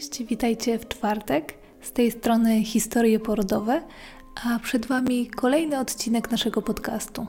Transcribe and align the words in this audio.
Cześć, 0.00 0.24
witajcie 0.24 0.78
w 0.78 0.88
czwartek. 0.88 1.54
Z 1.80 1.92
tej 1.92 2.10
strony 2.10 2.64
historie 2.64 3.20
porodowe, 3.20 3.82
a 4.44 4.58
przed 4.58 4.86
Wami 4.86 5.26
kolejny 5.26 5.78
odcinek 5.78 6.30
naszego 6.30 6.62
podcastu. 6.62 7.26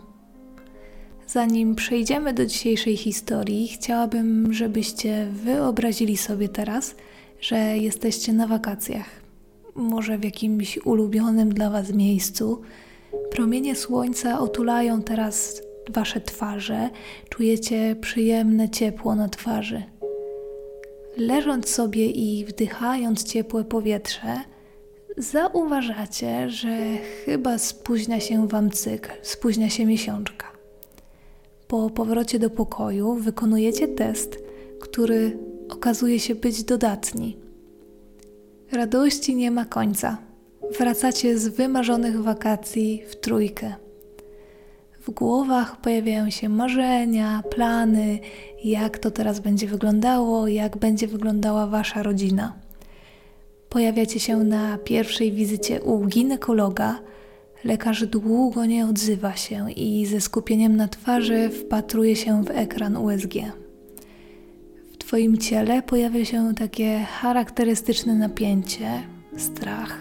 Zanim 1.27 1.75
przejdziemy 1.75 2.33
do 2.33 2.45
dzisiejszej 2.45 2.97
historii, 2.97 3.67
chciałabym, 3.67 4.53
żebyście 4.53 5.27
wyobrazili 5.31 6.17
sobie 6.17 6.49
teraz, 6.49 6.95
że 7.41 7.57
jesteście 7.57 8.33
na 8.33 8.47
wakacjach. 8.47 9.09
Może 9.75 10.17
w 10.17 10.23
jakimś 10.23 10.77
ulubionym 10.77 11.53
dla 11.53 11.69
Was 11.69 11.93
miejscu. 11.93 12.61
Promienie 13.31 13.75
słońca 13.75 14.39
otulają 14.39 15.01
teraz 15.01 15.61
Wasze 15.89 16.21
twarze, 16.21 16.89
czujecie 17.29 17.95
przyjemne 18.01 18.69
ciepło 18.69 19.15
na 19.15 19.29
twarzy. 19.29 19.83
Leżąc 21.17 21.69
sobie 21.69 22.05
i 22.05 22.45
wdychając 22.45 23.23
ciepłe 23.23 23.63
powietrze, 23.63 24.39
zauważacie, 25.17 26.49
że 26.49 26.77
chyba 27.25 27.57
spóźnia 27.57 28.19
się 28.19 28.47
Wam 28.47 28.71
cykl, 28.71 29.09
spóźnia 29.21 29.69
się 29.69 29.85
miesiączka. 29.85 30.51
Po 31.67 31.89
powrocie 31.89 32.39
do 32.39 32.49
pokoju 32.49 33.15
wykonujecie 33.15 33.87
test, 33.87 34.43
który 34.79 35.37
okazuje 35.69 36.19
się 36.19 36.35
być 36.35 36.63
dodatni. 36.63 37.37
Radości 38.71 39.35
nie 39.35 39.51
ma 39.51 39.65
końca. 39.65 40.17
Wracacie 40.79 41.37
z 41.37 41.47
wymarzonych 41.47 42.21
wakacji 42.21 43.03
w 43.07 43.15
trójkę. 43.15 43.75
W 45.01 45.11
głowach 45.11 45.81
pojawiają 45.81 46.29
się 46.29 46.49
marzenia, 46.49 47.43
plany, 47.55 48.19
jak 48.63 48.99
to 48.99 49.11
teraz 49.11 49.39
będzie 49.39 49.67
wyglądało, 49.67 50.47
jak 50.47 50.77
będzie 50.77 51.07
wyglądała 51.07 51.67
wasza 51.67 52.03
rodzina. 52.03 52.53
Pojawiacie 53.69 54.19
się 54.19 54.37
na 54.37 54.77
pierwszej 54.77 55.31
wizycie 55.31 55.81
u 55.81 56.05
ginekologa. 56.05 56.99
Lekarz 57.63 58.05
długo 58.05 58.65
nie 58.65 58.85
odzywa 58.85 59.35
się 59.35 59.71
i 59.71 60.05
ze 60.05 60.21
skupieniem 60.21 60.75
na 60.75 60.87
twarzy 60.87 61.49
wpatruje 61.49 62.15
się 62.15 62.43
w 62.43 62.49
ekran 62.49 62.97
USG. 62.97 63.33
W 64.93 64.97
Twoim 64.97 65.37
ciele 65.37 65.81
pojawia 65.81 66.25
się 66.25 66.55
takie 66.55 66.99
charakterystyczne 67.21 68.15
napięcie, 68.15 69.03
strach. 69.37 69.97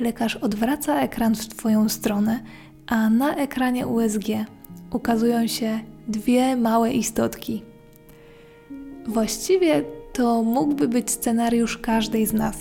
Lekarz 0.00 0.36
odwraca 0.36 1.00
ekran 1.00 1.34
w 1.34 1.48
Twoją 1.48 1.88
stronę, 1.88 2.40
a 2.86 3.10
na 3.10 3.36
ekranie 3.36 3.86
USG 3.86 4.24
ukazują 4.92 5.46
się 5.46 5.80
dwie 6.08 6.56
małe 6.56 6.92
istotki. 6.92 7.62
Właściwie 9.06 9.84
to 10.12 10.42
mógłby 10.42 10.88
być 10.88 11.10
scenariusz 11.10 11.78
każdej 11.78 12.26
z 12.26 12.32
nas. 12.32 12.56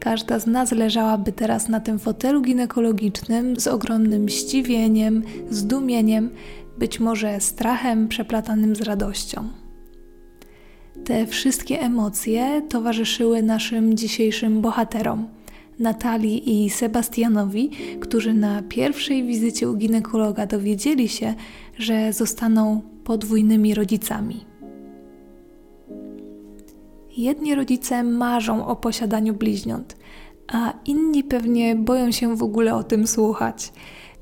Każda 0.00 0.38
z 0.38 0.46
nas 0.46 0.72
leżałaby 0.72 1.32
teraz 1.32 1.68
na 1.68 1.80
tym 1.80 1.98
fotelu 1.98 2.42
ginekologicznym 2.42 3.60
z 3.60 3.66
ogromnym 3.66 4.28
zdziwieniem, 4.28 5.22
zdumieniem, 5.50 6.30
być 6.78 7.00
może 7.00 7.40
strachem 7.40 8.08
przeplatanym 8.08 8.76
z 8.76 8.80
radością. 8.80 9.48
Te 11.04 11.26
wszystkie 11.26 11.80
emocje 11.80 12.62
towarzyszyły 12.68 13.42
naszym 13.42 13.96
dzisiejszym 13.96 14.60
bohaterom 14.60 15.28
Natalii 15.78 16.64
i 16.64 16.70
Sebastianowi, 16.70 17.70
którzy 18.00 18.34
na 18.34 18.62
pierwszej 18.62 19.24
wizycie 19.24 19.70
u 19.70 19.76
ginekologa 19.76 20.46
dowiedzieli 20.46 21.08
się, 21.08 21.34
że 21.78 22.12
zostaną 22.12 22.80
podwójnymi 23.04 23.74
rodzicami. 23.74 24.44
Jedni 27.16 27.54
rodzice 27.54 28.02
marzą 28.02 28.66
o 28.66 28.76
posiadaniu 28.76 29.34
bliźniąt, 29.34 29.96
a 30.48 30.72
inni 30.84 31.24
pewnie 31.24 31.76
boją 31.76 32.10
się 32.10 32.36
w 32.36 32.42
ogóle 32.42 32.74
o 32.74 32.84
tym 32.84 33.06
słuchać. 33.06 33.72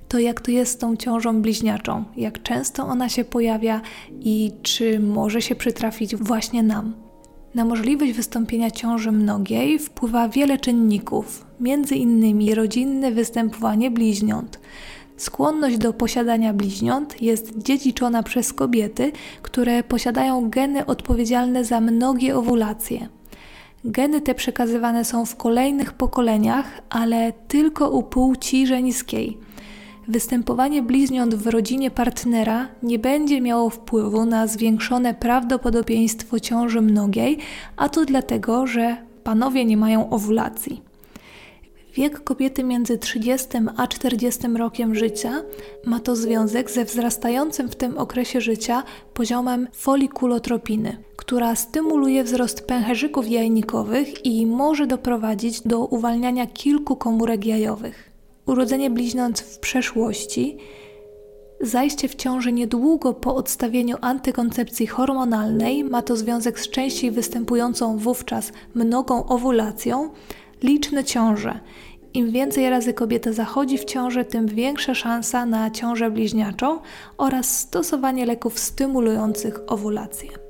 To 0.08 0.18
jak 0.18 0.40
to 0.40 0.50
jest 0.50 0.72
z 0.72 0.78
tą 0.78 0.96
ciążą 0.96 1.42
bliźniaczą, 1.42 2.04
jak 2.16 2.42
często 2.42 2.86
ona 2.86 3.08
się 3.08 3.24
pojawia 3.24 3.80
i 4.20 4.52
czy 4.62 5.00
może 5.00 5.42
się 5.42 5.54
przytrafić 5.54 6.16
właśnie 6.16 6.62
nam. 6.62 7.03
Na 7.54 7.64
możliwość 7.64 8.12
wystąpienia 8.12 8.70
ciąży 8.70 9.12
mnogiej 9.12 9.78
wpływa 9.78 10.28
wiele 10.28 10.58
czynników, 10.58 11.46
między 11.60 11.94
innymi 11.94 12.54
rodzinne 12.54 13.10
występowanie 13.10 13.90
bliźniąt. 13.90 14.60
Skłonność 15.16 15.78
do 15.78 15.92
posiadania 15.92 16.52
bliźniąt 16.52 17.22
jest 17.22 17.58
dziedziczona 17.58 18.22
przez 18.22 18.52
kobiety, 18.52 19.12
które 19.42 19.82
posiadają 19.82 20.50
geny 20.50 20.86
odpowiedzialne 20.86 21.64
za 21.64 21.80
mnogie 21.80 22.36
owulacje. 22.36 23.08
Geny 23.84 24.20
te 24.20 24.34
przekazywane 24.34 25.04
są 25.04 25.26
w 25.26 25.36
kolejnych 25.36 25.92
pokoleniach, 25.92 26.80
ale 26.90 27.32
tylko 27.48 27.90
u 27.90 28.02
płci 28.02 28.66
żeńskiej. 28.66 29.38
Występowanie 30.08 30.82
bliźniąt 30.82 31.34
w 31.34 31.46
rodzinie 31.46 31.90
partnera 31.90 32.68
nie 32.82 32.98
będzie 32.98 33.40
miało 33.40 33.70
wpływu 33.70 34.24
na 34.24 34.46
zwiększone 34.46 35.14
prawdopodobieństwo 35.14 36.40
ciąży 36.40 36.80
mnogiej, 36.80 37.38
a 37.76 37.88
to 37.88 38.04
dlatego, 38.04 38.66
że 38.66 38.96
panowie 39.24 39.64
nie 39.64 39.76
mają 39.76 40.10
owulacji. 40.10 40.82
Wiek 41.94 42.24
kobiety 42.24 42.64
między 42.64 42.98
30 42.98 43.48
a 43.76 43.86
40 43.86 44.48
rokiem 44.56 44.94
życia 44.94 45.42
ma 45.84 46.00
to 46.00 46.16
związek 46.16 46.70
ze 46.70 46.84
wzrastającym 46.84 47.68
w 47.68 47.76
tym 47.76 47.98
okresie 47.98 48.40
życia 48.40 48.82
poziomem 49.14 49.68
folikulotropiny, 49.72 50.96
która 51.16 51.54
stymuluje 51.54 52.24
wzrost 52.24 52.66
pęcherzyków 52.66 53.30
jajnikowych 53.30 54.26
i 54.26 54.46
może 54.46 54.86
doprowadzić 54.86 55.60
do 55.60 55.84
uwalniania 55.84 56.46
kilku 56.46 56.96
komórek 56.96 57.46
jajowych. 57.46 58.13
Urodzenie 58.46 58.90
bliźniąt 58.90 59.40
w 59.40 59.58
przeszłości, 59.58 60.58
zajście 61.60 62.08
w 62.08 62.14
ciąży 62.14 62.52
niedługo 62.52 63.14
po 63.14 63.34
odstawieniu 63.34 63.96
antykoncepcji 64.00 64.86
hormonalnej 64.86 65.84
ma 65.84 66.02
to 66.02 66.16
związek 66.16 66.60
z 66.60 66.70
częściej 66.70 67.10
występującą 67.10 67.98
wówczas 67.98 68.52
mnogą 68.74 69.26
owulacją, 69.26 70.10
liczne 70.62 71.04
ciąże. 71.04 71.60
Im 72.14 72.30
więcej 72.30 72.70
razy 72.70 72.94
kobieta 72.94 73.32
zachodzi 73.32 73.78
w 73.78 73.84
ciążę, 73.84 74.24
tym 74.24 74.46
większa 74.46 74.94
szansa 74.94 75.46
na 75.46 75.70
ciążę 75.70 76.10
bliźniaczą 76.10 76.78
oraz 77.18 77.58
stosowanie 77.58 78.26
leków 78.26 78.58
stymulujących 78.58 79.60
owulację. 79.66 80.43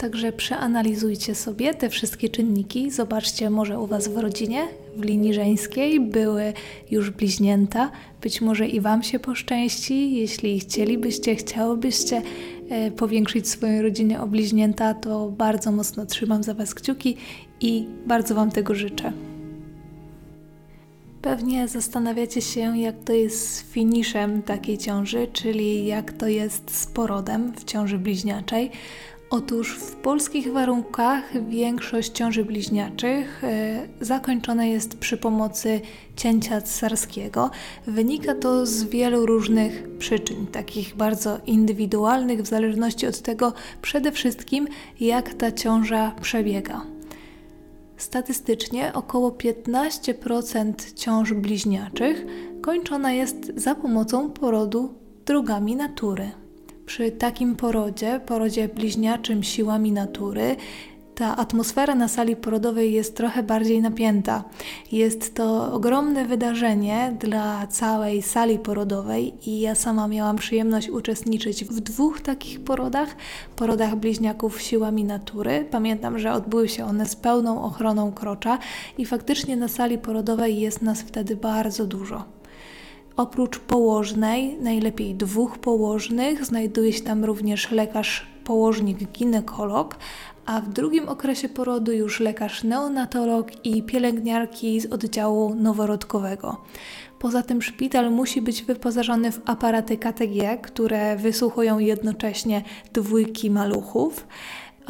Także 0.00 0.32
przeanalizujcie 0.32 1.34
sobie 1.34 1.74
te 1.74 1.88
wszystkie 1.88 2.28
czynniki. 2.28 2.90
Zobaczcie, 2.90 3.50
może 3.50 3.80
u 3.80 3.86
Was 3.86 4.08
w 4.08 4.16
rodzinie, 4.16 4.68
w 4.96 5.04
linii 5.04 5.34
żeńskiej 5.34 6.00
były 6.00 6.52
już 6.90 7.10
bliźnięta. 7.10 7.90
Być 8.22 8.40
może 8.40 8.66
i 8.66 8.80
Wam 8.80 9.02
się 9.02 9.18
poszczęści. 9.18 10.14
Jeśli 10.14 10.60
chcielibyście, 10.60 11.36
chciałobyście 11.36 12.22
e, 12.68 12.90
powiększyć 12.90 13.48
swoją 13.48 13.82
rodzinę 13.82 14.22
o 14.22 14.26
bliźnięta, 14.26 14.94
to 14.94 15.28
bardzo 15.28 15.72
mocno 15.72 16.06
trzymam 16.06 16.42
za 16.42 16.54
Was 16.54 16.74
kciuki 16.74 17.16
i 17.60 17.86
bardzo 18.06 18.34
Wam 18.34 18.50
tego 18.50 18.74
życzę. 18.74 19.12
Pewnie 21.22 21.68
zastanawiacie 21.68 22.40
się, 22.42 22.78
jak 22.78 23.04
to 23.04 23.12
jest 23.12 23.54
z 23.54 23.62
finiszem 23.62 24.42
takiej 24.42 24.78
ciąży, 24.78 25.26
czyli 25.32 25.86
jak 25.86 26.12
to 26.12 26.28
jest 26.28 26.76
z 26.76 26.86
porodem 26.86 27.52
w 27.52 27.64
ciąży 27.64 27.98
bliźniaczej. 27.98 28.70
Otóż 29.30 29.78
w 29.78 29.94
polskich 29.96 30.52
warunkach 30.52 31.48
większość 31.48 32.12
ciąży 32.12 32.44
bliźniaczych 32.44 33.44
e, 33.44 33.88
zakończona 34.00 34.64
jest 34.64 34.98
przy 34.98 35.16
pomocy 35.16 35.80
cięcia 36.16 36.60
cesarskiego. 36.60 37.50
Wynika 37.86 38.34
to 38.34 38.66
z 38.66 38.84
wielu 38.84 39.26
różnych 39.26 39.98
przyczyn, 39.98 40.46
takich 40.46 40.96
bardzo 40.96 41.38
indywidualnych, 41.46 42.42
w 42.42 42.46
zależności 42.46 43.06
od 43.06 43.22
tego 43.22 43.52
przede 43.82 44.12
wszystkim, 44.12 44.68
jak 45.00 45.34
ta 45.34 45.52
ciąża 45.52 46.12
przebiega. 46.20 46.80
Statystycznie 47.96 48.92
około 48.94 49.30
15% 49.30 50.94
ciąż 50.94 51.32
bliźniaczych 51.32 52.26
kończona 52.62 53.12
jest 53.12 53.52
za 53.56 53.74
pomocą 53.74 54.30
porodu 54.30 54.94
drogami 55.26 55.76
natury. 55.76 56.39
Przy 56.90 57.10
takim 57.10 57.56
porodzie, 57.56 58.20
porodzie 58.26 58.68
bliźniaczym 58.68 59.42
siłami 59.42 59.92
natury, 59.92 60.56
ta 61.14 61.36
atmosfera 61.36 61.94
na 61.94 62.08
sali 62.08 62.36
porodowej 62.36 62.92
jest 62.92 63.16
trochę 63.16 63.42
bardziej 63.42 63.82
napięta. 63.82 64.44
Jest 64.92 65.34
to 65.34 65.72
ogromne 65.72 66.24
wydarzenie 66.24 67.16
dla 67.20 67.66
całej 67.66 68.22
sali 68.22 68.58
porodowej 68.58 69.34
i 69.48 69.60
ja 69.60 69.74
sama 69.74 70.08
miałam 70.08 70.36
przyjemność 70.36 70.88
uczestniczyć 70.88 71.64
w 71.64 71.80
dwóch 71.80 72.20
takich 72.20 72.64
porodach, 72.64 73.16
porodach 73.56 73.96
bliźniaków 73.96 74.62
siłami 74.62 75.04
natury. 75.04 75.66
Pamiętam, 75.70 76.18
że 76.18 76.32
odbyły 76.32 76.68
się 76.68 76.84
one 76.84 77.06
z 77.06 77.16
pełną 77.16 77.62
ochroną 77.62 78.12
krocza 78.12 78.58
i 78.98 79.06
faktycznie 79.06 79.56
na 79.56 79.68
sali 79.68 79.98
porodowej 79.98 80.60
jest 80.60 80.82
nas 80.82 81.02
wtedy 81.02 81.36
bardzo 81.36 81.86
dużo. 81.86 82.39
Oprócz 83.20 83.58
położnej, 83.58 84.56
najlepiej 84.60 85.14
dwóch 85.14 85.58
położnych, 85.58 86.44
znajduje 86.44 86.92
się 86.92 87.00
tam 87.00 87.24
również 87.24 87.70
lekarz 87.70 88.26
położnik 88.44 88.98
ginekolog, 89.12 89.96
a 90.46 90.60
w 90.60 90.68
drugim 90.68 91.08
okresie 91.08 91.48
porodu 91.48 91.92
już 91.92 92.20
lekarz 92.20 92.64
neonatolog 92.64 93.66
i 93.66 93.82
pielęgniarki 93.82 94.80
z 94.80 94.92
oddziału 94.92 95.54
noworodkowego. 95.54 96.56
Poza 97.18 97.42
tym 97.42 97.62
szpital 97.62 98.10
musi 98.12 98.42
być 98.42 98.62
wyposażony 98.62 99.32
w 99.32 99.40
aparaty 99.44 99.96
KTG, 99.96 100.58
które 100.62 101.16
wysłuchują 101.16 101.78
jednocześnie 101.78 102.62
dwójki 102.92 103.50
maluchów. 103.50 104.26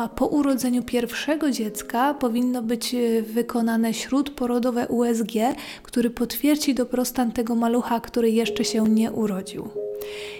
A 0.00 0.08
po 0.08 0.26
urodzeniu 0.26 0.82
pierwszego 0.82 1.50
dziecka 1.50 2.14
powinno 2.14 2.62
być 2.62 2.94
e, 2.94 3.22
wykonane 3.22 3.94
śródporodowe 3.94 4.88
USG, 4.88 5.32
który 5.82 6.10
potwierdzi 6.10 6.74
dobrostan 6.74 7.32
tego 7.32 7.54
malucha, 7.54 8.00
który 8.00 8.30
jeszcze 8.30 8.64
się 8.64 8.84
nie 8.84 9.12
urodził. 9.12 9.68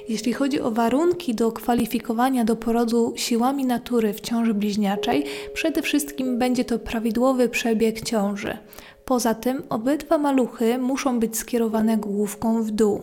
Jeśli 0.08 0.32
chodzi 0.32 0.60
o 0.60 0.70
warunki 0.70 1.34
do 1.34 1.52
kwalifikowania 1.52 2.44
do 2.44 2.56
porodu 2.56 3.12
siłami 3.16 3.64
natury 3.64 4.12
w 4.12 4.20
ciąży 4.20 4.54
bliźniaczej, 4.54 5.24
przede 5.54 5.82
wszystkim 5.82 6.38
będzie 6.38 6.64
to 6.64 6.78
prawidłowy 6.78 7.48
przebieg 7.48 8.00
ciąży. 8.00 8.56
Poza 9.04 9.34
tym 9.34 9.62
obydwa 9.68 10.18
maluchy 10.18 10.78
muszą 10.78 11.20
być 11.20 11.36
skierowane 11.38 11.96
główką 11.96 12.62
w 12.62 12.70
dół. 12.70 13.02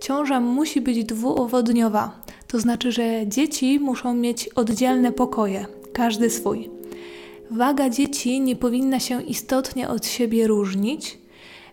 Ciąża 0.00 0.40
musi 0.40 0.80
być 0.80 1.04
dwuowodniowa, 1.04 2.23
to 2.54 2.60
znaczy, 2.60 2.92
że 2.92 3.26
dzieci 3.26 3.80
muszą 3.80 4.14
mieć 4.14 4.48
oddzielne 4.48 5.12
pokoje, 5.12 5.66
każdy 5.92 6.30
swój. 6.30 6.70
Waga 7.50 7.90
dzieci 7.90 8.40
nie 8.40 8.56
powinna 8.56 9.00
się 9.00 9.22
istotnie 9.22 9.88
od 9.88 10.06
siebie 10.06 10.46
różnić. 10.46 11.18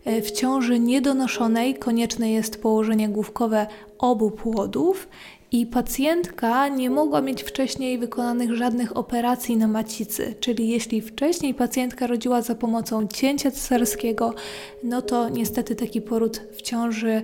E, 0.05 0.21
w 0.21 0.31
ciąży 0.31 0.79
niedonoszonej 0.79 1.75
konieczne 1.75 2.31
jest 2.31 2.61
położenie 2.61 3.09
główkowe 3.09 3.67
obu 3.99 4.31
płodów 4.31 5.07
i 5.51 5.65
pacjentka 5.65 6.67
nie 6.67 6.89
mogła 6.89 7.21
mieć 7.21 7.43
wcześniej 7.43 7.97
wykonanych 7.97 8.55
żadnych 8.55 8.97
operacji 8.97 9.57
na 9.57 9.67
macicy, 9.67 10.35
czyli 10.39 10.69
jeśli 10.69 11.01
wcześniej 11.01 11.53
pacjentka 11.53 12.07
rodziła 12.07 12.41
za 12.41 12.55
pomocą 12.55 13.07
cięcia 13.07 13.51
cesarskiego, 13.51 14.33
no 14.83 15.01
to 15.01 15.29
niestety 15.29 15.75
taki 15.75 16.01
poród 16.01 16.41
w 16.51 16.61
ciąży 16.61 17.21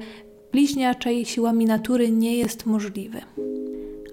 bliźniaczej 0.57 1.25
siłami 1.25 1.65
natury 1.65 2.11
nie 2.11 2.35
jest 2.35 2.65
możliwy. 2.65 3.21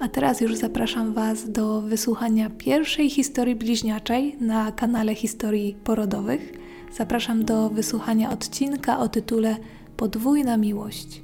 A 0.01 0.09
teraz 0.09 0.41
już 0.41 0.55
zapraszam 0.55 1.13
Was 1.13 1.51
do 1.51 1.81
wysłuchania 1.81 2.51
pierwszej 2.51 3.11
historii 3.11 3.55
bliźniaczej 3.55 4.37
na 4.41 4.73
kanale 4.73 5.15
Historii 5.15 5.77
Porodowych. 5.85 6.53
Zapraszam 6.97 7.45
do 7.45 7.71
wysłuchania 7.71 8.31
odcinka 8.31 8.99
o 8.99 9.09
tytule 9.09 9.57
Podwójna 9.97 10.57
miłość. 10.57 11.24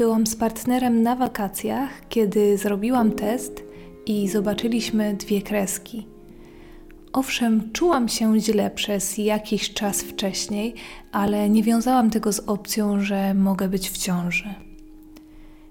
Byłam 0.00 0.26
z 0.26 0.36
partnerem 0.36 1.02
na 1.02 1.16
wakacjach, 1.16 1.90
kiedy 2.08 2.58
zrobiłam 2.58 3.12
test 3.12 3.62
i 4.06 4.28
zobaczyliśmy 4.28 5.14
dwie 5.14 5.42
kreski. 5.42 6.06
Owszem, 7.12 7.72
czułam 7.72 8.08
się 8.08 8.40
źle 8.40 8.70
przez 8.70 9.18
jakiś 9.18 9.74
czas 9.74 10.02
wcześniej, 10.02 10.74
ale 11.12 11.50
nie 11.50 11.62
wiązałam 11.62 12.10
tego 12.10 12.32
z 12.32 12.38
opcją, 12.40 13.00
że 13.00 13.34
mogę 13.34 13.68
być 13.68 13.90
w 13.90 13.98
ciąży. 13.98 14.54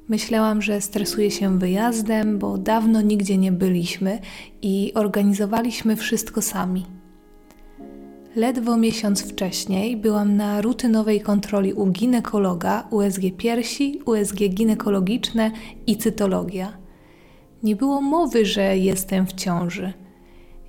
Myślałam, 0.10 0.62
że 0.62 0.82
stresuję 0.82 1.32
się 1.32 1.60
wyjazdem, 1.60 2.40
bo 2.40 2.58
dawno 2.58 3.02
nigdzie 3.02 3.38
nie 3.38 3.52
byliśmy 3.52 4.20
i 4.62 4.92
organizowaliśmy 4.94 5.96
wszystko 5.96 6.42
sami. 6.42 6.86
Ledwo 8.36 8.78
miesiąc 8.78 9.22
wcześniej 9.22 9.98
byłam 9.98 10.36
na 10.36 10.62
rutynowej 10.62 11.22
kontroli 11.22 11.74
u 11.74 11.86
ginekologa, 11.86 12.88
USG 12.92 13.22
piersi, 13.38 14.02
USG 14.06 14.38
ginekologiczne 14.50 15.52
i 15.88 15.98
cytologia. 15.98 16.78
Nie 17.64 17.76
było 17.76 18.02
mowy, 18.02 18.46
że 18.46 18.78
jestem 18.78 19.28
w 19.28 19.34
ciąży. 19.34 19.94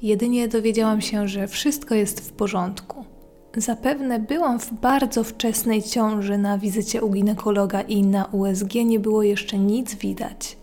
Jedynie 0.02 0.48
dowiedziałam 0.48 1.00
się, 1.00 1.28
że 1.28 1.48
wszystko 1.48 1.94
jest 1.94 2.20
w 2.20 2.32
porządku. 2.32 3.04
Zapewne 3.56 4.18
byłam 4.18 4.60
w 4.60 4.72
bardzo 4.72 5.24
wczesnej 5.24 5.82
ciąży 5.82 6.38
na 6.38 6.58
wizycie 6.58 7.02
u 7.02 7.10
ginekologa 7.10 7.80
i 7.80 8.02
na 8.02 8.24
USG 8.24 8.74
nie 8.74 9.00
było 9.00 9.22
jeszcze 9.22 9.58
nic 9.58 9.94
widać. 9.94 10.56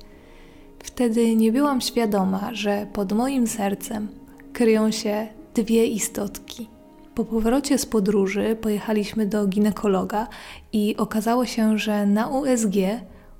Wtedy 0.80 1.36
nie 1.36 1.52
byłam 1.52 1.82
świadoma, 1.82 2.50
że 2.54 2.88
pod 2.94 3.14
moim 3.14 3.48
sercem 3.48 4.08
kryją 4.54 4.92
się 4.92 5.28
dwie 5.56 5.86
istotki. 5.86 6.77
Po 7.18 7.26
powrocie 7.26 7.78
z 7.78 7.86
podróży 7.86 8.58
pojechaliśmy 8.62 9.26
do 9.26 9.48
ginekologa 9.48 10.28
i 10.74 10.98
okazało 10.98 11.46
się, 11.46 11.78
że 11.78 12.06
na 12.06 12.28
USG 12.28 12.76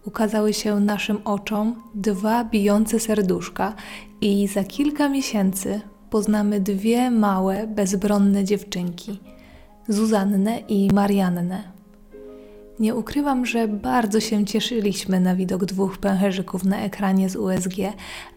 ukazały 0.06 0.54
się 0.54 0.80
naszym 0.80 1.18
oczom 1.26 1.84
dwa 1.96 2.44
bijące 2.44 3.00
serduszka 3.00 3.74
i 4.22 4.48
za 4.48 4.64
kilka 4.64 5.10
miesięcy 5.10 5.82
poznamy 6.10 6.60
dwie 6.60 7.12
małe, 7.12 7.68
bezbronne 7.68 8.44
dziewczynki 8.44 9.20
Zuzannę 9.88 10.60
i 10.60 10.90
Mariannę. 10.94 11.77
Nie 12.80 12.96
ukrywam, 12.96 13.46
że 13.46 13.68
bardzo 13.68 14.20
się 14.20 14.46
cieszyliśmy 14.46 15.20
na 15.20 15.36
widok 15.36 15.66
dwóch 15.66 15.98
pęcherzyków 15.98 16.64
na 16.64 16.82
ekranie 16.82 17.30
z 17.30 17.36
USG, 17.36 17.76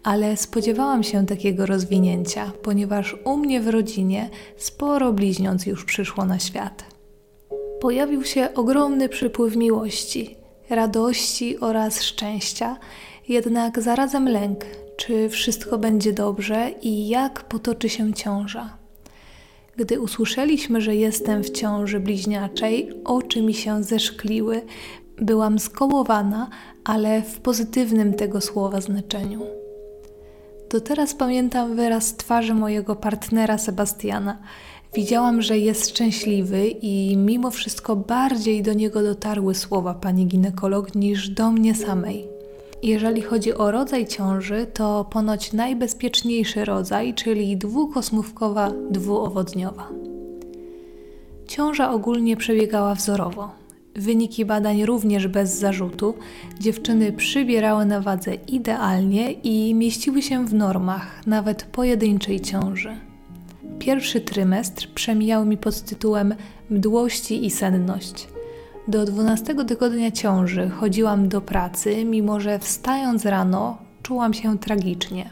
ale 0.03 0.37
spodziewałam 0.37 1.03
się 1.03 1.25
takiego 1.25 1.65
rozwinięcia, 1.65 2.51
ponieważ 2.63 3.15
u 3.25 3.37
mnie 3.37 3.61
w 3.61 3.67
rodzinie 3.67 4.29
sporo 4.57 5.13
bliźniąc 5.13 5.65
już 5.65 5.85
przyszło 5.85 6.25
na 6.25 6.39
świat. 6.39 6.83
Pojawił 7.81 8.23
się 8.23 8.53
ogromny 8.53 9.09
przypływ 9.09 9.55
miłości, 9.55 10.37
radości 10.69 11.59
oraz 11.59 12.01
szczęścia, 12.01 12.77
jednak 13.27 13.81
zarazem 13.81 14.29
lęk, 14.29 14.65
czy 14.97 15.29
wszystko 15.29 15.77
będzie 15.77 16.13
dobrze 16.13 16.71
i 16.81 17.07
jak 17.07 17.43
potoczy 17.43 17.89
się 17.89 18.13
ciąża. 18.13 18.80
Gdy 19.77 20.01
usłyszeliśmy, 20.01 20.81
że 20.81 20.95
jestem 20.95 21.43
w 21.43 21.49
ciąży 21.49 21.99
bliźniaczej, 21.99 22.89
oczy 23.03 23.41
mi 23.41 23.53
się 23.53 23.83
zeszkliły. 23.83 24.61
Byłam 25.17 25.59
skołowana, 25.59 26.49
ale 26.83 27.21
w 27.21 27.39
pozytywnym 27.39 28.13
tego 28.13 28.41
słowa 28.41 28.81
znaczeniu. 28.81 29.41
Do 30.71 30.81
teraz 30.81 31.13
pamiętam 31.13 31.75
wyraz 31.75 32.15
twarzy 32.15 32.53
mojego 32.53 32.95
partnera 32.95 33.57
Sebastiana. 33.57 34.41
Widziałam, 34.93 35.41
że 35.41 35.57
jest 35.57 35.89
szczęśliwy 35.89 36.67
i 36.67 37.17
mimo 37.17 37.51
wszystko 37.51 37.95
bardziej 37.95 38.63
do 38.63 38.73
niego 38.73 39.03
dotarły 39.03 39.55
słowa 39.55 39.93
pani 39.93 40.27
ginekolog 40.27 40.95
niż 40.95 41.29
do 41.29 41.51
mnie 41.51 41.75
samej. 41.75 42.40
Jeżeli 42.83 43.21
chodzi 43.21 43.53
o 43.53 43.71
rodzaj 43.71 44.07
ciąży, 44.07 44.67
to 44.73 45.05
ponoć 45.05 45.53
najbezpieczniejszy 45.53 46.65
rodzaj, 46.65 47.13
czyli 47.13 47.57
dwukosmówkowa, 47.57 48.71
dwuowodniowa. 48.91 49.89
Ciąża 51.47 51.91
ogólnie 51.91 52.37
przebiegała 52.37 52.95
wzorowo. 52.95 53.49
Wyniki 53.95 54.45
badań 54.45 54.85
również 54.85 55.27
bez 55.27 55.59
zarzutu. 55.59 56.13
Dziewczyny 56.59 57.13
przybierały 57.13 57.85
na 57.85 58.01
wadze 58.01 58.33
idealnie 58.35 59.31
i 59.31 59.73
mieściły 59.75 60.21
się 60.21 60.45
w 60.45 60.53
normach, 60.53 61.27
nawet 61.27 61.63
pojedynczej 61.63 62.39
ciąży. 62.39 62.97
Pierwszy 63.79 64.21
trymestr 64.21 64.87
przemijał 64.93 65.45
mi 65.45 65.57
pod 65.57 65.81
tytułem 65.81 66.35
mdłości 66.69 67.45
i 67.45 67.49
senność. 67.51 68.27
Do 68.87 69.05
12 69.05 69.65
tygodnia 69.65 70.11
ciąży 70.11 70.69
chodziłam 70.69 71.29
do 71.29 71.41
pracy, 71.41 72.05
mimo 72.05 72.39
że 72.39 72.59
wstając 72.59 73.25
rano 73.25 73.77
czułam 74.03 74.33
się 74.33 74.59
tragicznie. 74.59 75.29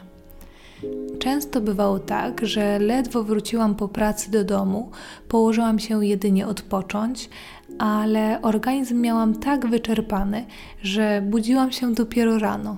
Często 1.18 1.60
bywało 1.60 1.98
tak, 1.98 2.46
że 2.46 2.78
ledwo 2.78 3.24
wróciłam 3.24 3.74
po 3.74 3.88
pracy 3.88 4.30
do 4.30 4.44
domu, 4.44 4.90
położyłam 5.28 5.78
się 5.78 6.06
jedynie 6.06 6.46
odpocząć, 6.46 7.30
ale 7.78 8.42
organizm 8.42 9.00
miałam 9.00 9.34
tak 9.34 9.66
wyczerpany, 9.66 10.44
że 10.82 11.22
budziłam 11.26 11.72
się 11.72 11.94
dopiero 11.94 12.38
rano. 12.38 12.76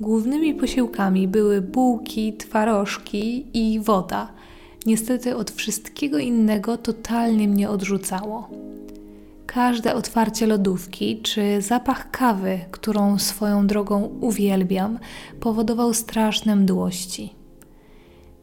Głównymi 0.00 0.54
posiłkami 0.54 1.28
były 1.28 1.60
bułki, 1.60 2.32
twarożki 2.32 3.46
i 3.54 3.80
woda. 3.80 4.28
Niestety 4.86 5.36
od 5.36 5.50
wszystkiego 5.50 6.18
innego 6.18 6.76
totalnie 6.76 7.48
mnie 7.48 7.70
odrzucało. 7.70 8.48
Każde 9.54 9.94
otwarcie 9.94 10.46
lodówki 10.46 11.22
czy 11.22 11.62
zapach 11.62 12.10
kawy, 12.10 12.60
którą 12.70 13.18
swoją 13.18 13.66
drogą 13.66 14.02
uwielbiam, 14.20 14.98
powodował 15.40 15.94
straszne 15.94 16.56
mdłości. 16.56 17.34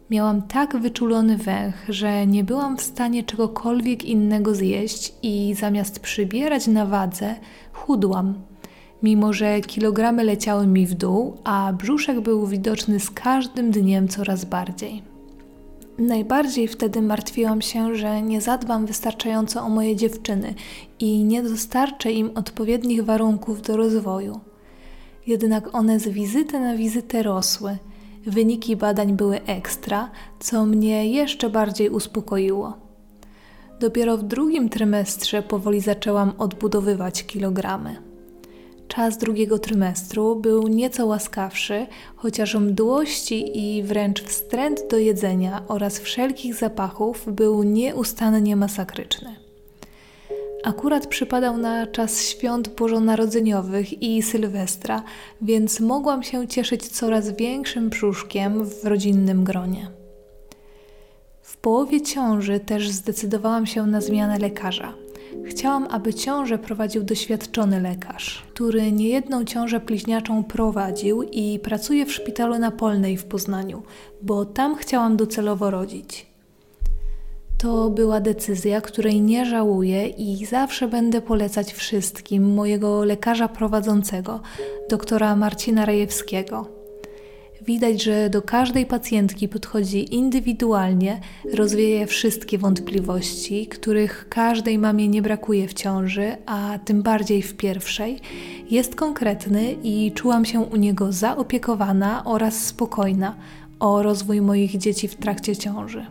Miałam 0.09 0.41
tak 0.41 0.77
wyczulony 0.77 1.37
węch, 1.37 1.75
że 1.89 2.27
nie 2.27 2.43
byłam 2.43 2.77
w 2.77 2.81
stanie 2.81 3.23
czegokolwiek 3.23 4.05
innego 4.05 4.55
zjeść 4.55 5.13
i 5.23 5.55
zamiast 5.59 5.99
przybierać 5.99 6.67
na 6.67 6.85
wadze, 6.85 7.35
chudłam. 7.73 8.33
mimo 9.03 9.33
że 9.33 9.61
kilogramy 9.61 10.23
leciały 10.23 10.67
mi 10.67 10.87
w 10.87 10.93
dół, 10.93 11.37
a 11.43 11.73
brzuszek 11.73 12.21
był 12.21 12.47
widoczny 12.47 12.99
z 12.99 13.11
każdym 13.11 13.71
dniem 13.71 14.07
coraz 14.07 14.45
bardziej. 14.45 15.14
Najbardziej 15.97 16.67
wtedy 16.67 17.01
martwiłam 17.01 17.61
się, 17.61 17.95
że 17.95 18.21
nie 18.21 18.41
zadbam 18.41 18.85
wystarczająco 18.85 19.61
o 19.61 19.69
moje 19.69 19.95
dziewczyny 19.95 20.53
i 20.99 21.23
nie 21.23 21.43
dostarczę 21.43 22.11
im 22.11 22.31
odpowiednich 22.35 23.05
warunków 23.05 23.61
do 23.61 23.77
rozwoju. 23.77 24.39
Jednak 25.27 25.75
one 25.75 25.99
z 25.99 26.07
wizyty 26.07 26.59
na 26.59 26.75
wizytę 26.75 27.23
rosły. 27.23 27.77
Wyniki 28.25 28.75
badań 28.75 29.13
były 29.13 29.43
ekstra, 29.43 30.11
co 30.39 30.65
mnie 30.65 31.09
jeszcze 31.11 31.49
bardziej 31.49 31.89
uspokoiło. 31.89 32.73
Dopiero 33.79 34.17
w 34.17 34.23
drugim 34.23 34.69
trymestrze 34.69 35.41
powoli 35.41 35.81
zaczęłam 35.81 36.33
odbudowywać 36.37 37.23
kilogramy. 37.23 38.04
Czas 38.87 39.17
drugiego 39.17 39.59
trymestru 39.59 40.35
był 40.35 40.67
nieco 40.67 41.05
łaskawszy, 41.05 41.87
chociaż 42.15 42.55
mdłości 42.55 43.59
i 43.59 43.83
wręcz 43.83 44.23
wstręt 44.23 44.87
do 44.89 44.97
jedzenia 44.97 45.63
oraz 45.67 45.99
wszelkich 45.99 46.55
zapachów 46.55 47.25
był 47.27 47.63
nieustannie 47.63 48.55
masakryczny. 48.55 49.35
Akurat 50.63 51.07
przypadał 51.07 51.57
na 51.57 51.87
czas 51.87 52.21
świąt 52.21 52.75
bożonarodzeniowych 52.75 54.03
i 54.03 54.21
Sylwestra, 54.21 55.03
więc 55.41 55.79
mogłam 55.79 56.23
się 56.23 56.47
cieszyć 56.47 56.87
coraz 56.87 57.31
większym 57.31 57.89
brzuszkiem 57.89 58.65
w 58.65 58.83
rodzinnym 58.83 59.43
gronie. 59.43 59.87
W 61.41 61.57
połowie 61.57 62.01
ciąży 62.01 62.59
też 62.59 62.89
zdecydowałam 62.89 63.65
się 63.65 63.87
na 63.87 64.01
zmianę 64.01 64.39
lekarza– 64.39 64.93
Chciałam, 65.43 65.87
aby 65.91 66.13
ciążę 66.13 66.57
prowadził 66.57 67.03
doświadczony 67.03 67.81
lekarz, 67.81 68.43
który 68.53 68.91
niejedną 68.91 69.45
ciążę 69.45 69.79
bliźniaczą 69.79 70.43
prowadził 70.43 71.23
i 71.23 71.59
pracuje 71.59 72.05
w 72.05 72.13
szpitalu 72.13 72.59
na 72.59 72.71
Polnej 72.71 73.17
w 73.17 73.25
Poznaniu, 73.25 73.83
bo 74.21 74.45
tam 74.45 74.75
chciałam 74.75 75.17
docelowo 75.17 75.71
rodzić. 75.71 76.25
To 77.57 77.89
była 77.89 78.19
decyzja, 78.19 78.81
której 78.81 79.21
nie 79.21 79.45
żałuję 79.45 80.07
i 80.07 80.45
zawsze 80.45 80.87
będę 80.87 81.21
polecać 81.21 81.73
wszystkim 81.73 82.53
mojego 82.53 83.03
lekarza 83.03 83.47
prowadzącego, 83.47 84.41
doktora 84.89 85.35
Marcina 85.35 85.85
Rejewskiego. 85.85 86.74
Widać, 87.67 88.03
że 88.03 88.29
do 88.29 88.41
każdej 88.41 88.85
pacjentki 88.85 89.47
podchodzi 89.47 90.15
indywidualnie, 90.15 91.19
rozwieje 91.53 92.07
wszystkie 92.07 92.57
wątpliwości, 92.57 93.67
których 93.67 94.29
każdej 94.29 94.79
mamie 94.79 95.07
nie 95.07 95.21
brakuje 95.21 95.67
w 95.67 95.73
ciąży, 95.73 96.37
a 96.45 96.79
tym 96.85 97.03
bardziej 97.03 97.41
w 97.41 97.55
pierwszej. 97.55 98.19
Jest 98.71 98.95
konkretny 98.95 99.75
i 99.83 100.11
czułam 100.15 100.45
się 100.45 100.59
u 100.59 100.75
niego 100.75 101.11
zaopiekowana 101.11 102.25
oraz 102.25 102.65
spokojna 102.65 103.35
o 103.79 104.03
rozwój 104.03 104.41
moich 104.41 104.77
dzieci 104.77 105.07
w 105.07 105.15
trakcie 105.15 105.55
ciąży. 105.55 106.05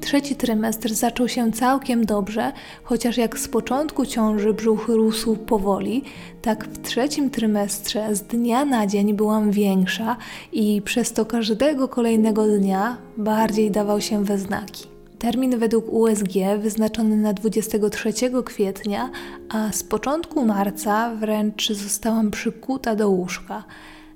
Trzeci 0.00 0.36
trymestr 0.36 0.94
zaczął 0.94 1.28
się 1.28 1.52
całkiem 1.52 2.06
dobrze, 2.06 2.52
chociaż 2.82 3.16
jak 3.16 3.38
z 3.38 3.48
początku 3.48 4.06
ciąży 4.06 4.54
brzuch 4.54 4.88
rósł 4.88 5.36
powoli, 5.36 6.04
tak 6.42 6.64
w 6.64 6.82
trzecim 6.82 7.30
trymestrze 7.30 8.14
z 8.14 8.22
dnia 8.22 8.64
na 8.64 8.86
dzień 8.86 9.14
byłam 9.14 9.50
większa 9.50 10.16
i 10.52 10.82
przez 10.84 11.12
to 11.12 11.26
każdego 11.26 11.88
kolejnego 11.88 12.46
dnia 12.46 12.96
bardziej 13.16 13.70
dawał 13.70 14.00
się 14.00 14.24
we 14.24 14.38
znaki. 14.38 14.98
Termin 15.18 15.58
według 15.58 15.92
USG 15.92 16.32
wyznaczony 16.58 17.16
na 17.16 17.32
23 17.32 18.12
kwietnia, 18.44 19.10
a 19.48 19.72
z 19.72 19.82
początku 19.82 20.44
marca 20.44 21.14
wręcz 21.14 21.72
zostałam 21.72 22.30
przykuta 22.30 22.96
do 22.96 23.08
łóżka. 23.08 23.64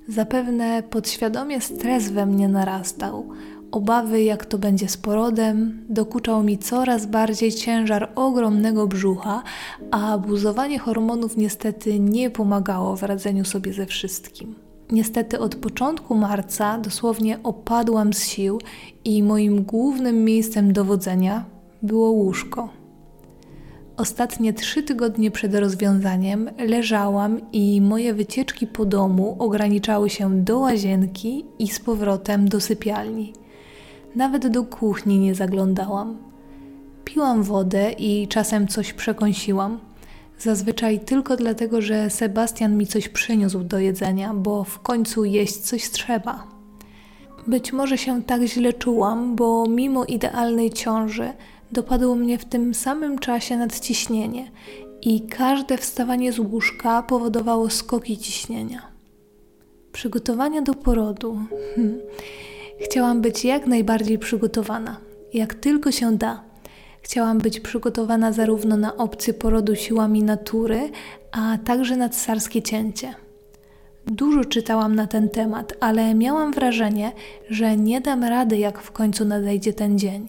Zapewne 0.07 0.83
podświadomie 0.89 1.61
stres 1.61 2.09
we 2.09 2.25
mnie 2.25 2.47
narastał. 2.47 3.29
Obawy, 3.73 4.23
jak 4.23 4.45
to 4.45 4.57
będzie 4.57 4.89
z 4.89 4.97
porodem, 4.97 5.85
dokuczał 5.89 6.43
mi 6.43 6.57
coraz 6.57 7.05
bardziej 7.05 7.51
ciężar 7.51 8.11
ogromnego 8.15 8.87
brzucha, 8.87 9.43
a 9.91 10.13
abuzowanie 10.13 10.79
hormonów 10.79 11.37
niestety 11.37 11.99
nie 11.99 12.29
pomagało 12.29 12.95
w 12.95 13.03
radzeniu 13.03 13.45
sobie 13.45 13.73
ze 13.73 13.85
wszystkim. 13.85 14.55
Niestety 14.91 15.39
od 15.39 15.55
początku 15.55 16.15
marca 16.15 16.77
dosłownie 16.77 17.39
opadłam 17.43 18.13
z 18.13 18.27
sił 18.27 18.59
i 19.05 19.23
moim 19.23 19.63
głównym 19.63 20.23
miejscem 20.23 20.73
dowodzenia 20.73 21.45
było 21.81 22.09
łóżko. 22.09 22.69
Ostatnie 23.97 24.53
trzy 24.53 24.83
tygodnie 24.83 25.31
przed 25.31 25.55
rozwiązaniem 25.55 26.49
leżałam 26.57 27.51
i 27.51 27.81
moje 27.81 28.13
wycieczki 28.13 28.67
po 28.67 28.85
domu 28.85 29.35
ograniczały 29.39 30.09
się 30.09 30.43
do 30.43 30.59
łazienki 30.59 31.45
i 31.59 31.67
z 31.67 31.79
powrotem 31.79 32.49
do 32.49 32.61
sypialni. 32.61 33.33
Nawet 34.15 34.47
do 34.47 34.63
kuchni 34.63 35.19
nie 35.19 35.35
zaglądałam. 35.35 36.17
Piłam 37.05 37.43
wodę 37.43 37.91
i 37.91 38.27
czasem 38.27 38.67
coś 38.67 38.93
przekąsiłam. 38.93 39.79
Zazwyczaj 40.39 40.99
tylko 40.99 41.37
dlatego, 41.37 41.81
że 41.81 42.09
Sebastian 42.09 42.77
mi 42.77 42.87
coś 42.87 43.09
przyniósł 43.09 43.59
do 43.59 43.79
jedzenia, 43.79 44.33
bo 44.33 44.63
w 44.63 44.79
końcu 44.79 45.25
jeść 45.25 45.57
coś 45.57 45.89
trzeba. 45.89 46.47
Być 47.47 47.73
może 47.73 47.97
się 47.97 48.23
tak 48.23 48.41
źle 48.41 48.73
czułam, 48.73 49.35
bo 49.35 49.65
mimo 49.69 50.05
idealnej 50.05 50.69
ciąży 50.69 51.33
dopadło 51.71 52.15
mnie 52.15 52.37
w 52.37 52.45
tym 52.45 52.73
samym 52.73 53.19
czasie 53.19 53.57
nadciśnienie 53.57 54.51
i 55.01 55.21
każde 55.21 55.77
wstawanie 55.77 56.33
z 56.33 56.39
łóżka 56.39 57.03
powodowało 57.03 57.69
skoki 57.69 58.17
ciśnienia. 58.17 58.81
Przygotowania 59.91 60.61
do 60.61 60.73
porodu. 60.73 61.39
Hmm. 61.75 61.99
Chciałam 62.83 63.21
być 63.21 63.45
jak 63.45 63.67
najbardziej 63.67 64.19
przygotowana, 64.19 64.97
jak 65.33 65.53
tylko 65.53 65.91
się 65.91 66.17
da. 66.17 66.43
Chciałam 67.01 67.37
być 67.37 67.59
przygotowana 67.59 68.31
zarówno 68.31 68.77
na 68.77 68.97
opcję 68.97 69.33
porodu 69.33 69.75
siłami 69.75 70.23
natury, 70.23 70.89
a 71.31 71.57
także 71.65 71.97
na 71.97 72.09
cesarskie 72.09 72.61
cięcie. 72.61 73.13
Dużo 74.05 74.45
czytałam 74.45 74.95
na 74.95 75.07
ten 75.07 75.29
temat, 75.29 75.73
ale 75.79 76.15
miałam 76.15 76.51
wrażenie, 76.51 77.11
że 77.49 77.77
nie 77.77 78.01
dam 78.01 78.23
rady, 78.23 78.57
jak 78.57 78.81
w 78.81 78.91
końcu 78.91 79.25
nadejdzie 79.25 79.73
ten 79.73 79.99
dzień. 79.99 80.27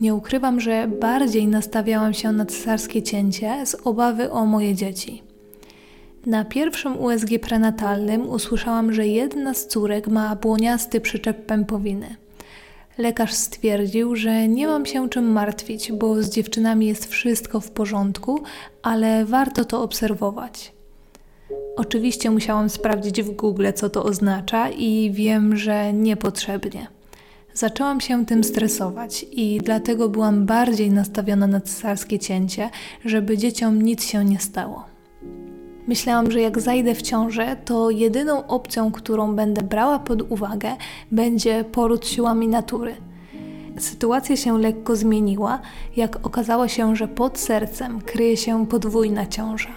Nie 0.00 0.14
ukrywam, 0.14 0.60
że 0.60 0.88
bardziej 0.88 1.46
nastawiałam 1.48 2.14
się 2.14 2.32
na 2.32 2.46
cesarskie 2.46 3.02
cięcie 3.02 3.66
z 3.66 3.76
obawy 3.84 4.30
o 4.30 4.46
moje 4.46 4.74
dzieci. 4.74 5.22
Na 6.26 6.44
pierwszym 6.44 7.00
USG 7.00 7.28
prenatalnym 7.42 8.28
usłyszałam, 8.28 8.92
że 8.92 9.06
jedna 9.06 9.54
z 9.54 9.66
córek 9.66 10.08
ma 10.08 10.36
błoniasty 10.36 11.00
przyczep 11.00 11.46
pępowiny. 11.46 12.16
Lekarz 12.98 13.32
stwierdził, 13.32 14.16
że 14.16 14.48
nie 14.48 14.66
mam 14.66 14.86
się 14.86 15.08
czym 15.08 15.32
martwić, 15.32 15.92
bo 15.92 16.22
z 16.22 16.30
dziewczynami 16.30 16.86
jest 16.86 17.06
wszystko 17.06 17.60
w 17.60 17.70
porządku, 17.70 18.42
ale 18.82 19.24
warto 19.24 19.64
to 19.64 19.82
obserwować. 19.82 20.72
Oczywiście 21.76 22.30
musiałam 22.30 22.70
sprawdzić 22.70 23.22
w 23.22 23.30
Google, 23.30 23.66
co 23.74 23.90
to 23.90 24.04
oznacza, 24.04 24.70
i 24.70 25.10
wiem, 25.12 25.56
że 25.56 25.92
niepotrzebnie. 25.92 26.86
Zaczęłam 27.54 28.00
się 28.00 28.26
tym 28.26 28.44
stresować 28.44 29.26
i 29.32 29.60
dlatego 29.64 30.08
byłam 30.08 30.46
bardziej 30.46 30.90
nastawiona 30.90 31.46
na 31.46 31.60
cesarskie 31.60 32.18
cięcie, 32.18 32.70
żeby 33.04 33.38
dzieciom 33.38 33.82
nic 33.82 34.04
się 34.04 34.24
nie 34.24 34.40
stało. 34.40 34.93
Myślałam, 35.86 36.30
że 36.30 36.40
jak 36.40 36.60
zajdę 36.60 36.94
w 36.94 37.02
ciążę, 37.02 37.56
to 37.64 37.90
jedyną 37.90 38.46
opcją, 38.46 38.92
którą 38.92 39.36
będę 39.36 39.62
brała 39.62 39.98
pod 39.98 40.32
uwagę, 40.32 40.76
będzie 41.12 41.64
poród 41.64 42.06
siłami 42.06 42.48
natury. 42.48 42.96
Sytuacja 43.78 44.36
się 44.36 44.58
lekko 44.58 44.96
zmieniła, 44.96 45.60
jak 45.96 46.26
okazało 46.26 46.68
się, 46.68 46.96
że 46.96 47.08
pod 47.08 47.38
sercem 47.38 48.00
kryje 48.00 48.36
się 48.36 48.66
podwójna 48.66 49.26
ciąża. 49.26 49.70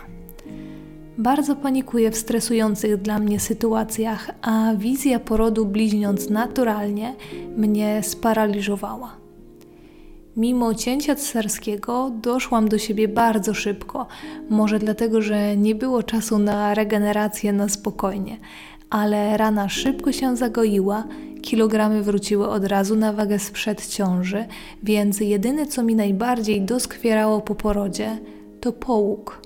Bardzo 1.17 1.55
panikuję 1.55 2.11
w 2.11 2.17
stresujących 2.17 2.97
dla 2.97 3.19
mnie 3.19 3.39
sytuacjach, 3.39 4.31
a 4.41 4.73
wizja 4.75 5.19
porodu 5.19 5.65
bliźniąc 5.65 6.29
naturalnie 6.29 7.15
mnie 7.57 8.03
sparaliżowała. 8.03 9.26
Mimo 10.37 10.73
cięcia 10.73 11.15
cesarskiego 11.15 12.11
doszłam 12.21 12.69
do 12.69 12.77
siebie 12.77 13.07
bardzo 13.07 13.53
szybko. 13.53 14.07
Może 14.49 14.79
dlatego, 14.79 15.21
że 15.21 15.57
nie 15.57 15.75
było 15.75 16.03
czasu 16.03 16.39
na 16.39 16.73
regenerację 16.73 17.53
na 17.53 17.69
spokojnie, 17.69 18.37
ale 18.89 19.37
rana 19.37 19.69
szybko 19.69 20.11
się 20.11 20.35
zagoiła, 20.35 21.03
kilogramy 21.41 22.03
wróciły 22.03 22.49
od 22.49 22.65
razu 22.65 22.95
na 22.95 23.13
wagę 23.13 23.39
sprzed 23.39 23.87
ciąży, 23.87 24.45
więc 24.83 25.19
jedyne 25.19 25.65
co 25.65 25.83
mi 25.83 25.95
najbardziej 25.95 26.61
doskwierało 26.61 27.41
po 27.41 27.55
porodzie 27.55 28.17
to 28.61 28.71
połóg. 28.71 29.41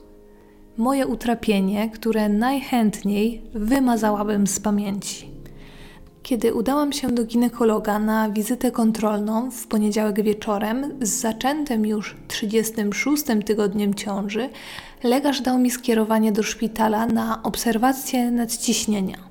Moje 0.77 1.07
utrapienie, 1.07 1.89
które 1.89 2.29
najchętniej 2.29 3.41
wymazałabym 3.53 4.47
z 4.47 4.59
pamięci. 4.59 5.30
Kiedy 6.23 6.53
udałam 6.53 6.93
się 6.93 7.11
do 7.11 7.23
ginekologa 7.23 7.99
na 7.99 8.29
wizytę 8.29 8.71
kontrolną 8.71 9.51
w 9.51 9.67
poniedziałek 9.67 10.23
wieczorem 10.23 10.97
z 11.01 11.09
zaczętym 11.09 11.85
już 11.85 12.15
36 12.27 13.23
tygodniem 13.45 13.93
ciąży, 13.93 14.49
lekarz 15.03 15.41
dał 15.41 15.59
mi 15.59 15.71
skierowanie 15.71 16.31
do 16.31 16.43
szpitala 16.43 17.05
na 17.05 17.43
obserwację 17.43 18.31
nadciśnienia. 18.31 19.30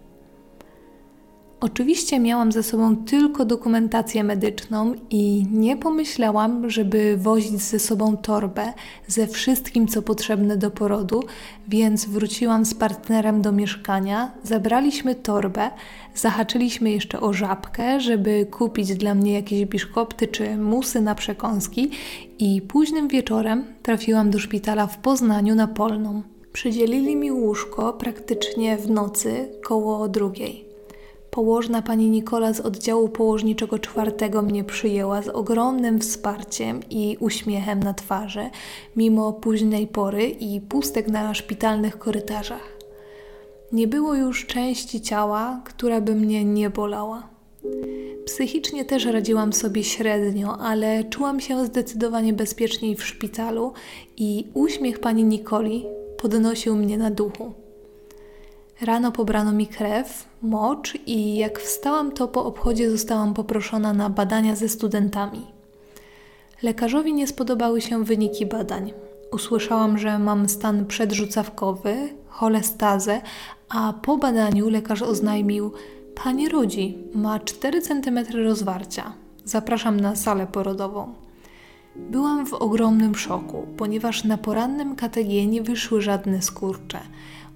Oczywiście 1.63 2.21
miałam 2.21 2.53
ze 2.53 2.63
sobą 2.63 2.97
tylko 2.97 3.45
dokumentację 3.45 4.25
medyczną 4.25 4.95
i 5.11 5.47
nie 5.53 5.77
pomyślałam, 5.77 6.71
żeby 6.71 7.17
wozić 7.17 7.61
ze 7.61 7.79
sobą 7.79 8.17
torbę 8.17 8.73
ze 9.07 9.27
wszystkim, 9.27 9.89
co 9.89 10.03
potrzebne 10.03 10.57
do 10.57 10.71
porodu, 10.71 11.23
więc 11.69 12.05
wróciłam 12.05 12.65
z 12.65 12.75
partnerem 12.75 13.43
do 13.43 13.53
mieszkania, 13.53 14.31
zabraliśmy 14.43 15.15
torbę, 15.15 15.71
zahaczyliśmy 16.15 16.91
jeszcze 16.91 17.21
o 17.21 17.33
żabkę, 17.33 18.01
żeby 18.01 18.47
kupić 18.47 18.95
dla 18.95 19.15
mnie 19.15 19.33
jakieś 19.33 19.65
biszkopty 19.65 20.29
czy 20.29 20.57
musy 20.57 21.01
na 21.01 21.15
przekąski 21.15 21.91
i 22.39 22.63
późnym 22.63 23.09
wieczorem 23.09 23.65
trafiłam 23.83 24.31
do 24.31 24.39
szpitala 24.39 24.87
w 24.87 24.99
Poznaniu 24.99 25.55
na 25.55 25.67
Polną. 25.67 26.23
Przydzielili 26.53 27.17
mi 27.17 27.33
łóżko 27.33 27.93
praktycznie 27.93 28.77
w 28.77 28.91
nocy 28.91 29.49
koło 29.63 30.09
drugiej. 30.09 30.70
Położna 31.31 31.83
pani 31.83 32.11
Nikola 32.11 32.53
z 32.53 32.61
oddziału 32.61 33.09
położniczego 33.09 33.79
czwartego 33.79 34.43
mnie 34.43 34.65
przyjęła 34.65 35.23
z 35.23 35.29
ogromnym 35.29 36.01
wsparciem 36.01 36.81
i 36.91 37.17
uśmiechem 37.21 37.83
na 37.83 37.95
twarzy, 37.95 38.51
mimo 38.97 39.33
późnej 39.33 39.87
pory 39.87 40.25
i 40.27 40.61
pustek 40.61 41.09
na 41.09 41.35
szpitalnych 41.35 41.99
korytarzach. 41.99 42.77
Nie 43.73 43.89
było 43.89 44.15
już 44.15 44.47
części 44.47 45.01
ciała, 45.01 45.63
która 45.65 46.01
by 46.01 46.15
mnie 46.15 46.45
nie 46.45 46.71
bolała. 46.71 47.29
Psychicznie 48.25 48.85
też 48.85 49.05
radziłam 49.05 49.53
sobie 49.53 49.85
średnio, 49.85 50.59
ale 50.59 51.05
czułam 51.05 51.41
się 51.41 51.67
zdecydowanie 51.67 52.33
bezpieczniej 52.33 52.97
w 52.97 53.05
szpitalu 53.05 53.73
i 54.17 54.47
uśmiech 54.55 54.99
pani 54.99 55.25
Nikoli 55.25 55.87
podnosił 56.19 56.77
mnie 56.77 56.99
na 56.99 57.11
duchu. 57.11 57.60
Rano 58.83 59.13
pobrano 59.13 59.53
mi 59.53 59.67
krew, 59.67 60.29
mocz 60.43 60.99
i 61.07 61.37
jak 61.37 61.59
wstałam, 61.59 62.13
to 62.13 62.29
po 62.29 62.45
obchodzie 62.45 62.91
zostałam 62.91 63.35
poproszona 63.35 63.93
na 63.93 64.11
badania 64.11 64.57
ze 64.57 64.69
studentami. 64.69 65.47
Lekarzowi 66.63 67.13
nie 67.13 67.27
spodobały 67.27 67.81
się 67.81 68.05
wyniki 68.05 68.47
badań. 68.47 68.93
Usłyszałam, 69.33 69.99
że 69.99 70.19
mam 70.19 70.49
stan 70.49 70.87
przedrzucawkowy, 70.87 72.15
cholestazę, 72.29 73.21
a 73.69 73.93
po 74.03 74.17
badaniu 74.17 74.71
lekarz 74.71 75.03
oznajmił: 75.03 75.73
Pani 76.25 76.49
rodzi, 76.49 76.99
ma 77.15 77.41
4 77.41 77.83
cm 77.83 78.19
rozwarcia. 78.45 79.13
Zapraszam 79.45 80.01
na 80.01 80.17
salę 80.17 80.47
porodową. 80.47 81.15
Byłam 81.97 82.47
w 82.47 82.55
ogromnym 82.55 83.15
szoku, 83.15 83.67
ponieważ 83.77 84.25
na 84.25 84.39
porannym 84.39 84.97
KTG 84.97 85.47
nie 85.47 85.63
wyszły 85.63 86.03
żadne 86.03 86.43
skurcze. 86.43 87.01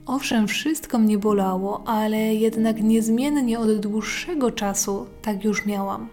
Owszem, 0.07 0.49
wszystko 0.49 0.99
mnie 0.99 1.19
bolało, 1.19 1.89
ale 1.89 2.35
jednak 2.35 2.83
niezmiennie 2.83 3.59
od 3.59 3.81
dłuższego 3.81 4.51
czasu 4.51 5.07
tak 5.23 5.45
już 5.45 5.67
miałam. 5.67 6.09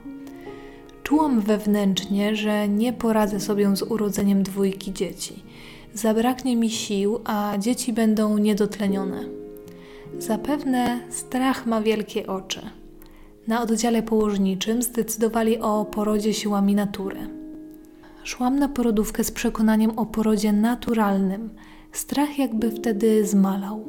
Czułam 1.03 1.41
wewnętrznie, 1.41 2.35
że 2.35 2.67
nie 2.67 2.93
poradzę 2.93 3.39
sobie 3.39 3.75
z 3.75 3.81
urodzeniem 3.81 4.43
dwójki 4.43 4.93
dzieci. 4.93 5.43
Zabraknie 5.93 6.55
mi 6.55 6.69
sił, 6.69 7.19
a 7.23 7.53
dzieci 7.59 7.93
będą 7.93 8.37
niedotlenione. 8.37 9.23
Zapewne 10.19 10.99
strach 11.09 11.65
ma 11.65 11.81
wielkie 11.81 12.27
oczy. 12.27 12.61
Na 13.47 13.61
oddziale 13.61 14.03
położniczym 14.03 14.81
zdecydowali 14.81 15.59
o 15.59 15.85
porodzie 15.85 16.33
siłami 16.33 16.75
natury. 16.75 17.19
Szłam 18.23 18.59
na 18.59 18.69
porodówkę 18.69 19.23
z 19.23 19.31
przekonaniem 19.31 19.99
o 19.99 20.05
porodzie 20.05 20.53
naturalnym– 20.53 21.49
Strach 21.91 22.39
jakby 22.39 22.71
wtedy 22.71 23.27
zmalał. 23.27 23.85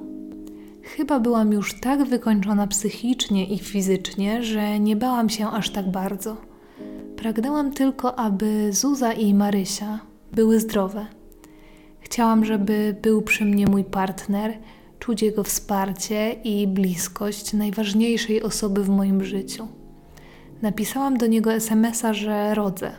Chyba 0.82 1.20
byłam 1.20 1.52
już 1.52 1.80
tak 1.80 2.04
wykończona 2.04 2.66
psychicznie 2.66 3.46
i 3.46 3.58
fizycznie, 3.58 4.42
że 4.42 4.80
nie 4.80 4.96
bałam 4.96 5.28
się 5.28 5.48
aż 5.48 5.70
tak 5.70 5.90
bardzo. 5.90 6.36
Pragnęłam 7.16 7.72
tylko, 7.72 8.18
aby 8.18 8.72
Zuza 8.72 9.12
i 9.12 9.34
Marysia 9.34 10.00
były 10.32 10.60
zdrowe. 10.60 11.06
Chciałam, 12.00 12.44
żeby 12.44 12.96
był 13.02 13.22
przy 13.22 13.44
mnie 13.44 13.66
mój 13.66 13.84
partner, 13.84 14.58
czuć 14.98 15.22
jego 15.22 15.44
wsparcie 15.44 16.32
i 16.44 16.66
bliskość 16.66 17.52
najważniejszej 17.52 18.42
osoby 18.42 18.84
w 18.84 18.88
moim 18.88 19.24
życiu. 19.24 19.68
Napisałam 20.62 21.16
do 21.16 21.26
niego 21.26 21.52
SMS-a, 21.52 22.14
że 22.14 22.54
rodzę. 22.54 22.92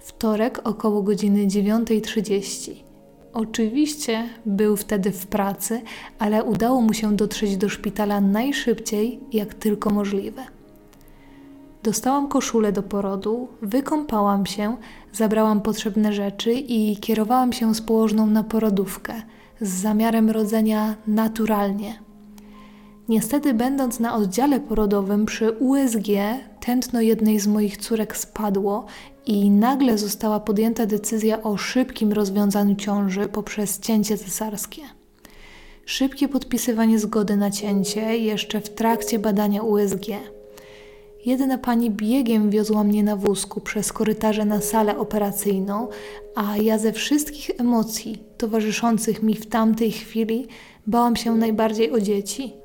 Wtorek 0.00 0.60
około 0.64 1.02
godziny 1.02 1.46
9.30. 1.46 2.91
Oczywiście 3.32 4.28
był 4.46 4.76
wtedy 4.76 5.12
w 5.12 5.26
pracy, 5.26 5.82
ale 6.18 6.44
udało 6.44 6.80
mu 6.80 6.92
się 6.92 7.16
dotrzeć 7.16 7.56
do 7.56 7.68
szpitala 7.68 8.20
najszybciej, 8.20 9.20
jak 9.32 9.54
tylko 9.54 9.90
możliwe. 9.90 10.42
Dostałam 11.82 12.28
koszulę 12.28 12.72
do 12.72 12.82
porodu, 12.82 13.48
wykąpałam 13.62 14.46
się, 14.46 14.76
zabrałam 15.12 15.60
potrzebne 15.60 16.12
rzeczy 16.12 16.52
i 16.52 16.96
kierowałam 16.96 17.52
się 17.52 17.74
z 17.74 17.80
położną 17.80 18.26
na 18.26 18.44
porodówkę 18.44 19.22
z 19.60 19.68
zamiarem 19.68 20.30
rodzenia 20.30 20.94
naturalnie. 21.06 21.98
Niestety, 23.08 23.54
będąc 23.54 24.00
na 24.00 24.14
oddziale 24.14 24.60
porodowym 24.60 25.26
przy 25.26 25.50
USG, 25.50 26.06
tętno 26.60 27.00
jednej 27.00 27.40
z 27.40 27.46
moich 27.46 27.76
córek 27.76 28.16
spadło 28.16 28.86
i 29.26 29.50
nagle 29.50 29.98
została 29.98 30.40
podjęta 30.40 30.86
decyzja 30.86 31.42
o 31.42 31.56
szybkim 31.56 32.12
rozwiązaniu 32.12 32.76
ciąży 32.76 33.28
poprzez 33.28 33.80
cięcie 33.80 34.18
cesarskie. 34.18 34.82
Szybkie 35.86 36.28
podpisywanie 36.28 36.98
zgody 36.98 37.36
na 37.36 37.50
cięcie 37.50 38.18
jeszcze 38.18 38.60
w 38.60 38.68
trakcie 38.68 39.18
badania 39.18 39.62
USG. 39.62 40.06
Jedna 41.26 41.58
pani 41.58 41.90
biegiem 41.90 42.50
wiozła 42.50 42.84
mnie 42.84 43.02
na 43.02 43.16
wózku 43.16 43.60
przez 43.60 43.92
korytarze 43.92 44.44
na 44.44 44.60
salę 44.60 44.98
operacyjną, 44.98 45.88
a 46.34 46.56
ja 46.56 46.78
ze 46.78 46.92
wszystkich 46.92 47.50
emocji 47.58 48.22
towarzyszących 48.38 49.22
mi 49.22 49.34
w 49.34 49.46
tamtej 49.46 49.92
chwili 49.92 50.46
bałam 50.86 51.16
się 51.16 51.36
najbardziej 51.36 51.90
o 51.90 52.00
dzieci. 52.00 52.61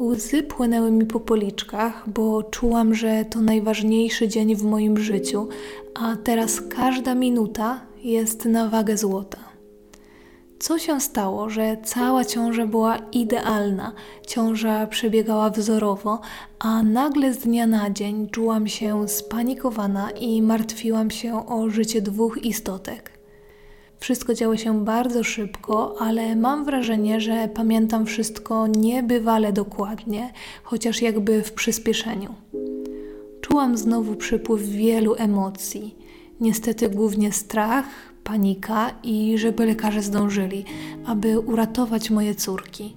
Łzy 0.00 0.42
płynęły 0.42 0.90
mi 0.90 1.06
po 1.06 1.20
policzkach, 1.20 2.10
bo 2.10 2.42
czułam, 2.42 2.94
że 2.94 3.24
to 3.24 3.40
najważniejszy 3.40 4.28
dzień 4.28 4.56
w 4.56 4.62
moim 4.62 4.98
życiu, 4.98 5.48
a 5.94 6.16
teraz 6.16 6.60
każda 6.60 7.14
minuta 7.14 7.80
jest 8.02 8.44
na 8.44 8.68
wagę 8.68 8.96
złota. 8.96 9.38
Co 10.58 10.78
się 10.78 11.00
stało, 11.00 11.50
że 11.50 11.76
cała 11.84 12.24
ciąża 12.24 12.66
była 12.66 12.96
idealna, 13.12 13.92
ciąża 14.26 14.86
przebiegała 14.86 15.50
wzorowo, 15.50 16.20
a 16.58 16.82
nagle 16.82 17.34
z 17.34 17.38
dnia 17.38 17.66
na 17.66 17.90
dzień 17.90 18.28
czułam 18.28 18.68
się 18.68 19.08
spanikowana 19.08 20.10
i 20.10 20.42
martwiłam 20.42 21.10
się 21.10 21.46
o 21.46 21.70
życie 21.70 22.02
dwóch 22.02 22.44
istotek. 22.44 23.19
Wszystko 24.00 24.34
działo 24.34 24.56
się 24.56 24.84
bardzo 24.84 25.24
szybko, 25.24 25.96
ale 25.98 26.36
mam 26.36 26.64
wrażenie, 26.64 27.20
że 27.20 27.48
pamiętam 27.54 28.06
wszystko 28.06 28.66
niebywale 28.66 29.52
dokładnie, 29.52 30.32
chociaż 30.62 31.02
jakby 31.02 31.42
w 31.42 31.52
przyspieszeniu. 31.52 32.34
Czułam 33.40 33.76
znowu 33.76 34.16
przypływ 34.16 34.62
wielu 34.62 35.14
emocji. 35.14 35.94
Niestety 36.40 36.88
głównie 36.88 37.32
strach, 37.32 37.84
panika 38.24 38.90
i 39.02 39.38
żeby 39.38 39.66
lekarze 39.66 40.02
zdążyli, 40.02 40.64
aby 41.06 41.38
uratować 41.38 42.10
moje 42.10 42.34
córki. 42.34 42.96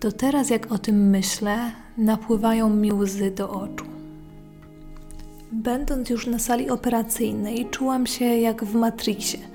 Do 0.00 0.12
teraz, 0.12 0.50
jak 0.50 0.72
o 0.72 0.78
tym 0.78 1.10
myślę, 1.10 1.72
napływają 1.98 2.70
mi 2.70 2.92
łzy 2.92 3.30
do 3.30 3.50
oczu. 3.50 3.84
Będąc 5.52 6.10
już 6.10 6.26
na 6.26 6.38
sali 6.38 6.70
operacyjnej, 6.70 7.66
czułam 7.70 8.06
się 8.06 8.24
jak 8.24 8.64
w 8.64 8.74
Matrixie– 8.74 9.38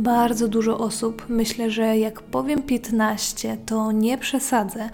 bardzo 0.00 0.48
dużo 0.48 0.78
osób, 0.78 1.26
myślę, 1.28 1.70
że 1.70 1.98
jak 1.98 2.22
powiem 2.22 2.62
15, 2.62 3.56
to 3.66 3.92
nie 3.92 4.18
przesadzę, 4.18 4.90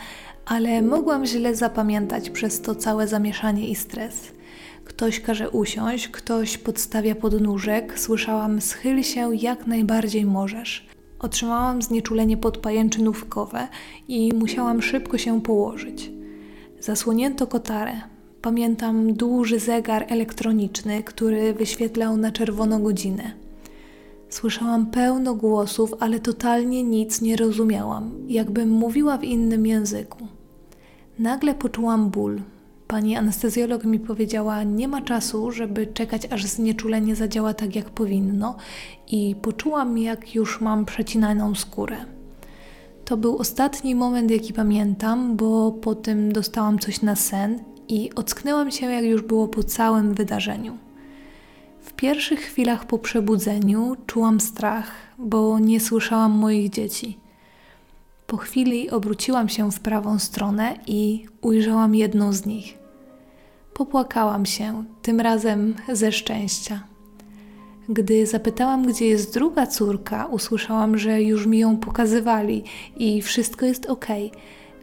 ale 0.46 0.82
mogłam 0.82 1.26
źle 1.26 1.54
zapamiętać 1.54 2.30
przez 2.30 2.60
to 2.60 2.74
całe 2.74 3.08
zamieszanie 3.08 3.68
i 3.68 3.74
stres. 3.74 4.32
Ktoś 4.84 5.20
każe 5.20 5.50
usiąść, 5.50 6.08
ktoś 6.08 6.58
podstawia 6.58 7.14
podnóżek, 7.14 7.98
słyszałam 7.98 8.60
schyl 8.60 9.02
się 9.02 9.36
jak 9.36 9.66
najbardziej 9.66 10.24
możesz. 10.24 10.86
Otrzymałam 11.18 11.82
znieczulenie 11.82 12.36
podpajęczynówkowe 12.36 13.68
i 14.08 14.32
musiałam 14.34 14.82
szybko 14.82 15.18
się 15.18 15.42
położyć. 15.42 16.10
Zasłonięto 16.80 17.46
kotarę. 17.46 17.92
Pamiętam 18.42 19.14
duży 19.14 19.58
zegar 19.58 20.04
elektroniczny, 20.08 21.02
który 21.02 21.54
wyświetlał 21.54 22.16
na 22.16 22.32
czerwono 22.32 22.78
godzinę. 22.78 23.45
Słyszałam 24.28 24.86
pełno 24.86 25.34
głosów, 25.34 25.94
ale 26.00 26.20
totalnie 26.20 26.82
nic 26.82 27.20
nie 27.20 27.36
rozumiałam, 27.36 28.10
jakbym 28.28 28.70
mówiła 28.70 29.18
w 29.18 29.24
innym 29.24 29.66
języku. 29.66 30.28
Nagle 31.18 31.54
poczułam 31.54 32.10
ból, 32.10 32.40
Pani 32.86 33.16
anestezjolog 33.16 33.84
mi 33.84 34.00
powiedziała: 34.00 34.62
Nie 34.62 34.88
ma 34.88 35.02
czasu, 35.02 35.50
żeby 35.50 35.86
czekać, 35.86 36.26
aż 36.30 36.44
znieczulenie 36.44 37.16
zadziała 37.16 37.54
tak, 37.54 37.76
jak 37.76 37.90
powinno, 37.90 38.56
i 39.08 39.34
poczułam, 39.42 39.98
jak 39.98 40.34
już 40.34 40.60
mam 40.60 40.84
przecinaną 40.84 41.54
skórę. 41.54 41.96
To 43.04 43.16
był 43.16 43.36
ostatni 43.36 43.94
moment, 43.94 44.30
jaki 44.30 44.52
pamiętam, 44.52 45.36
bo 45.36 45.72
po 45.72 45.94
tym 45.94 46.32
dostałam 46.32 46.78
coś 46.78 47.02
na 47.02 47.16
sen 47.16 47.58
i 47.88 48.10
ocknęłam 48.14 48.70
się, 48.70 48.86
jak 48.86 49.04
już 49.04 49.22
było 49.22 49.48
po 49.48 49.62
całym 49.62 50.14
wydarzeniu. 50.14 50.78
Pierwszych 51.96 52.40
chwilach 52.40 52.84
po 52.84 52.98
przebudzeniu 52.98 53.96
czułam 54.06 54.40
strach, 54.40 54.90
bo 55.18 55.58
nie 55.58 55.80
słyszałam 55.80 56.32
moich 56.32 56.70
dzieci. 56.70 57.18
Po 58.26 58.36
chwili 58.36 58.90
obróciłam 58.90 59.48
się 59.48 59.72
w 59.72 59.80
prawą 59.80 60.18
stronę 60.18 60.74
i 60.86 61.26
ujrzałam 61.40 61.94
jedną 61.94 62.32
z 62.32 62.46
nich. 62.46 62.78
Popłakałam 63.74 64.46
się, 64.46 64.84
tym 65.02 65.20
razem 65.20 65.74
ze 65.92 66.12
szczęścia. 66.12 66.82
Gdy 67.88 68.26
zapytałam, 68.26 68.86
gdzie 68.86 69.06
jest 69.06 69.34
druga 69.34 69.66
córka, 69.66 70.26
usłyszałam, 70.26 70.98
że 70.98 71.22
już 71.22 71.46
mi 71.46 71.58
ją 71.58 71.76
pokazywali 71.76 72.64
i 72.96 73.22
wszystko 73.22 73.66
jest 73.66 73.86
ok, 73.86 74.06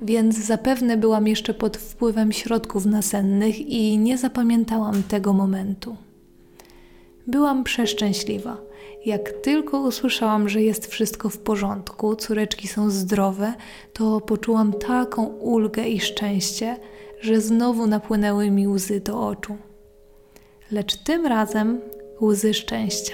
więc 0.02 0.38
zapewne 0.38 0.98
byłam 0.98 1.28
jeszcze 1.28 1.54
pod 1.54 1.78
wpływem 1.78 2.32
środków 2.32 2.86
nasennych 2.86 3.60
i 3.60 3.98
nie 3.98 4.18
zapamiętałam 4.18 5.04
tego 5.04 5.34
momentu. 5.34 5.96
Byłam 7.28 7.64
przeszczęśliwa. 7.64 8.58
Jak 9.06 9.32
tylko 9.32 9.80
usłyszałam, 9.80 10.50
że 10.50 10.62
jest 10.62 10.88
wszystko 10.88 11.30
w 11.30 11.38
porządku, 11.38 12.16
córeczki 12.16 12.68
są 12.68 12.90
zdrowe, 12.90 13.54
to 13.94 14.22
poczułam 14.22 14.74
taką 14.74 15.26
ulgę 15.26 15.88
i 15.88 16.00
szczęście, 16.00 16.78
że 17.22 17.42
znowu 17.42 17.88
napłynęły 17.88 18.52
mi 18.52 18.68
łzy 18.68 19.00
do 19.00 19.28
oczu. 19.28 19.58
Lecz 20.72 20.98
tym 20.98 21.26
razem 21.26 21.82
łzy 22.22 22.54
szczęścia. 22.54 23.14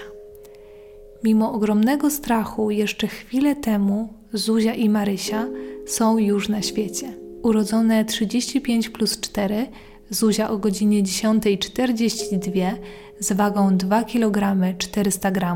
Mimo 1.23 1.53
ogromnego 1.53 2.11
strachu, 2.11 2.71
jeszcze 2.71 3.07
chwilę 3.07 3.55
temu 3.55 4.13
Zuzia 4.33 4.73
i 4.73 4.89
Marysia 4.89 5.47
są 5.85 6.17
już 6.17 6.49
na 6.49 6.61
świecie. 6.61 7.13
Urodzone 7.43 8.05
35 8.05 8.89
plus 8.89 9.19
4, 9.19 9.67
Zuzia 10.09 10.49
o 10.49 10.57
godzinie 10.57 11.03
10.42 11.03 12.71
z 13.19 13.33
wagą 13.33 13.77
2 13.77 14.03
kg 14.03 14.57
400 14.77 15.31
g, 15.31 15.55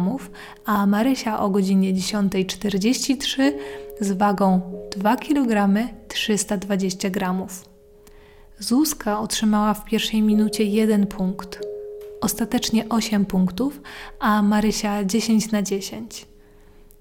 a 0.65 0.85
Marysia 0.87 1.39
o 1.39 1.49
godzinie 1.49 1.93
10.43 1.93 3.51
z 3.99 4.11
wagą 4.11 4.61
2 4.97 5.17
kg 5.17 5.69
320 6.07 7.09
g. 7.09 7.47
Zuzka 8.59 9.19
otrzymała 9.19 9.73
w 9.73 9.85
pierwszej 9.85 10.21
minucie 10.21 10.63
jeden 10.63 11.07
punkt, 11.07 11.59
ostatecznie 12.21 12.89
8 12.89 13.25
punktów, 13.25 13.81
a 14.19 14.41
Marysia 14.41 15.03
10 15.03 15.51
na 15.51 15.61
10. 15.61 16.27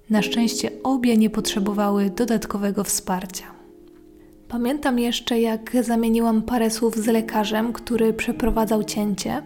Na 0.09 0.21
szczęście 0.21 0.71
obie 0.83 1.17
nie 1.17 1.29
potrzebowały 1.29 2.09
dodatkowego 2.09 2.83
wsparcia. 2.83 3.52
Pamiętam 4.53 4.99
jeszcze, 4.99 5.39
jak 5.39 5.77
zamieniłam 5.81 6.41
parę 6.41 6.69
słów 6.69 6.95
z 6.95 7.07
lekarzem, 7.07 7.73
który 7.73 8.13
przeprowadzał 8.13 8.83
cięcie. 8.83 9.41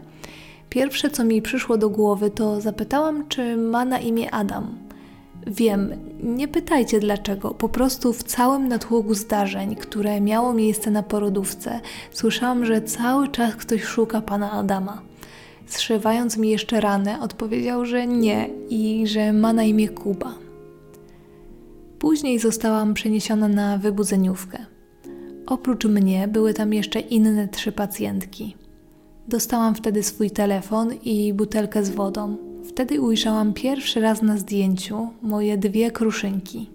Pierwsze, 0.70 1.10
co 1.10 1.24
mi 1.24 1.42
przyszło 1.42 1.78
do 1.78 1.90
głowy, 1.90 2.32
to 2.32 2.62
zapytałam, 2.62 3.28
czy 3.28 3.58
ma 3.58 3.86
na 3.86 4.00
imię 4.00 4.32
Adam. 4.32 4.78
Wiem, 5.46 5.94
nie 6.24 6.48
pytajcie 6.48 7.00
dlaczego, 7.00 7.52
po 7.52 7.70
prostu 7.70 8.14
w 8.14 8.24
całym 8.24 8.68
natłoku 8.68 9.14
zdarzeń, 9.14 9.76
które 9.76 10.22
miało 10.22 10.54
miejsce 10.54 10.92
na 10.92 11.04
porodówce, 11.04 11.80
słyszałam, 12.12 12.66
że 12.66 12.82
cały 12.82 13.28
czas 13.28 13.56
ktoś 13.56 13.84
szuka 13.84 14.22
pana 14.22 14.52
Adama. 14.52 15.02
Zszywając 15.68 16.38
mi 16.38 16.50
jeszcze 16.50 16.82
ranę, 16.82 17.22
odpowiedział, 17.22 17.86
że 17.86 18.08
nie 18.08 18.50
i 18.70 19.08
że 19.08 19.34
ma 19.34 19.54
na 19.54 19.64
imię 19.64 19.90
Kuba. 19.90 20.34
Później 22.00 22.40
zostałam 22.40 22.94
przeniesiona 22.94 23.48
na 23.48 23.78
wybudzeniówkę. 23.78 24.77
Oprócz 25.48 25.86
mnie 25.86 26.28
były 26.28 26.54
tam 26.54 26.74
jeszcze 26.74 27.00
inne 27.00 27.48
trzy 27.48 27.72
pacjentki. 27.72 28.56
Dostałam 29.28 29.76
wtedy 29.76 30.04
swój 30.04 30.32
telefon 30.32 30.94
i 31.04 31.34
butelkę 31.34 31.84
z 31.84 31.90
wodą. 31.90 32.38
Wtedy 32.70 33.02
ujrzałam 33.02 33.54
pierwszy 33.54 34.02
raz 34.02 34.22
na 34.22 34.38
zdjęciu 34.38 35.08
moje 35.22 35.58
dwie 35.58 35.92
kruszynki. 35.92 36.70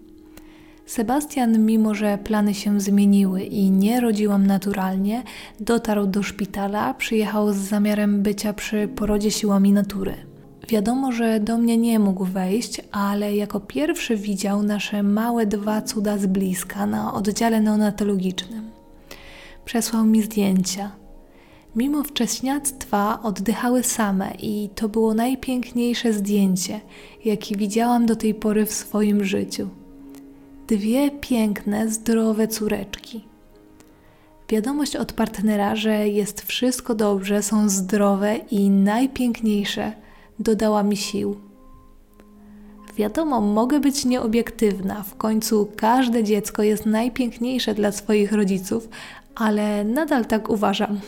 Sebastian, 0.87 1.67
mimo 1.67 1.95
że 1.95 2.19
plany 2.19 2.55
się 2.55 2.81
zmieniły 2.81 3.43
i 3.43 3.71
nie 3.71 4.01
rodziłam 4.01 4.47
naturalnie, 4.47 5.23
dotarł 5.61 6.07
do 6.07 6.23
szpitala, 6.23 6.95
przyjechał 6.95 7.53
z 7.53 7.57
zamiarem 7.57 8.23
bycia 8.23 8.53
przy 8.53 8.89
porodzie 8.89 9.31
siłami 9.31 9.73
natury. 9.73 10.32
Wiadomo, 10.69 11.13
że 11.13 11.41
do 11.41 11.59
mnie 11.59 11.77
nie 11.79 11.99
mógł 11.99 12.25
wejść, 12.25 12.81
ale 12.93 13.37
jako 13.37 13.61
pierwszy 13.61 14.17
widział 14.17 14.63
nasze 14.63 15.03
małe 15.03 15.47
dwa 15.47 15.83
cuda 15.83 16.19
z 16.19 16.27
bliska 16.27 16.87
na 16.87 17.15
oddziale 17.15 17.61
neonatologicznym. 17.61 18.71
Przesłał 19.65 20.05
mi 20.05 20.23
zdjęcia. 20.23 20.93
Mimo 21.77 22.05
wcześniactwa 22.05 23.23
oddychały 23.23 23.83
same 23.83 24.31
i 24.39 24.69
to 24.75 24.89
było 24.89 25.15
najpiękniejsze 25.15 26.13
zdjęcie, 26.13 26.81
jakie 27.25 27.57
widziałam 27.57 28.07
do 28.07 28.17
tej 28.17 28.35
pory 28.35 28.67
w 28.67 28.73
swoim 28.73 29.25
życiu. 29.25 29.69
Dwie 30.69 31.11
piękne, 31.11 31.89
zdrowe 31.89 32.49
córeczki. 32.49 33.25
Wiadomość 34.49 34.97
od 34.97 35.13
partnera, 35.13 35.77
że 35.77 36.09
jest 36.09 36.43
wszystko 36.43 36.95
dobrze, 36.95 37.43
są 37.43 37.69
zdrowe 37.69 38.37
i 38.37 38.71
najpiękniejsze, 38.71 39.93
dodała 40.39 40.83
mi 40.83 40.97
sił. 40.97 41.37
Wiadomo, 42.97 43.41
mogę 43.41 43.81
być 43.81 44.05
nieobiektywna, 44.05 45.03
w 45.03 45.17
końcu 45.17 45.69
każde 45.77 46.25
dziecko 46.25 46.63
jest 46.63 46.87
najpiękniejsze 46.87 47.75
dla 47.75 47.93
swoich 47.93 48.33
rodziców, 48.33 48.89
ale 49.35 49.85
nadal 49.85 50.25
tak 50.27 50.51
uważam. 50.51 51.01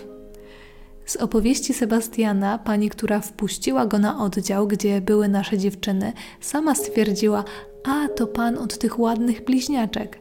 Z 1.07 1.17
opowieści 1.17 1.75
Sebastiana, 1.75 2.59
pani, 2.59 2.91
która 2.91 3.21
wpuściła 3.21 3.87
go 3.87 3.99
na 3.99 4.25
oddział, 4.25 4.67
gdzie 4.67 5.01
były 5.01 5.29
nasze 5.29 5.59
dziewczyny, 5.59 6.13
sama 6.41 6.75
stwierdziła: 6.75 7.45
A 7.85 8.09
to 8.09 8.27
pan 8.27 8.59
od 8.59 8.79
tych 8.79 8.99
ładnych 8.99 9.45
bliźniaczek. 9.45 10.19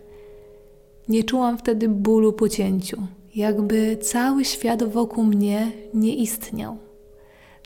Nie 1.09 1.23
czułam 1.23 1.57
wtedy 1.57 1.89
bólu 1.89 2.33
po 2.33 2.49
cięciu, 2.49 2.97
jakby 3.35 3.97
cały 3.97 4.45
świat 4.45 4.83
wokół 4.83 5.23
mnie 5.23 5.71
nie 5.93 6.15
istniał. 6.15 6.77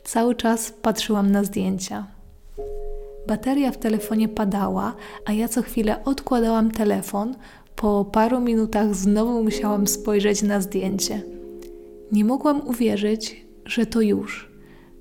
Cały 0.04 0.34
czas 0.34 0.70
patrzyłam 0.82 1.30
na 1.30 1.44
zdjęcia. 1.44 2.06
Bateria 3.28 3.72
w 3.72 3.78
telefonie 3.78 4.28
padała, 4.28 4.94
a 5.24 5.32
ja 5.32 5.48
co 5.48 5.62
chwilę 5.62 6.04
odkładałam 6.04 6.70
telefon. 6.70 7.34
Po 7.76 8.04
paru 8.04 8.40
minutach 8.40 8.94
znowu 8.94 9.42
musiałam 9.42 9.86
spojrzeć 9.86 10.42
na 10.42 10.60
zdjęcie. 10.60 11.22
Nie 12.12 12.24
mogłam 12.24 12.68
uwierzyć, 12.68 13.46
że 13.64 13.86
to 13.86 14.00
już, 14.00 14.50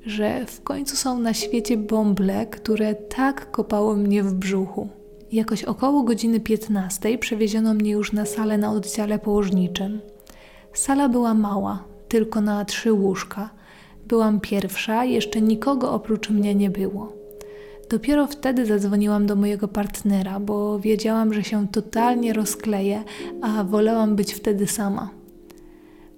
że 0.05 0.45
w 0.45 0.63
końcu 0.63 0.95
są 0.95 1.19
na 1.19 1.33
świecie 1.33 1.77
bąble, 1.77 2.45
które 2.45 2.95
tak 2.95 3.51
kopały 3.51 3.97
mnie 3.97 4.23
w 4.23 4.33
brzuchu. 4.33 4.89
Jakoś 5.31 5.63
około 5.63 6.03
godziny 6.03 6.39
15 6.39 7.17
przewieziono 7.17 7.73
mnie 7.73 7.91
już 7.91 8.13
na 8.13 8.25
salę 8.25 8.57
na 8.57 8.71
oddziale 8.71 9.19
położniczym. 9.19 10.01
Sala 10.73 11.09
była 11.09 11.33
mała, 11.33 11.83
tylko 12.07 12.41
na 12.41 12.65
trzy 12.65 12.93
łóżka. 12.93 13.49
Byłam 14.07 14.39
pierwsza, 14.39 15.05
jeszcze 15.05 15.41
nikogo 15.41 15.91
oprócz 15.91 16.29
mnie 16.29 16.55
nie 16.55 16.69
było. 16.69 17.13
Dopiero 17.89 18.27
wtedy 18.27 18.65
zadzwoniłam 18.65 19.25
do 19.25 19.35
mojego 19.35 19.67
partnera, 19.67 20.39
bo 20.39 20.79
wiedziałam, 20.79 21.33
że 21.33 21.43
się 21.43 21.67
totalnie 21.67 22.33
rozkleję, 22.33 23.03
a 23.41 23.63
wolałam 23.63 24.15
być 24.15 24.33
wtedy 24.33 24.67
sama. 24.67 25.16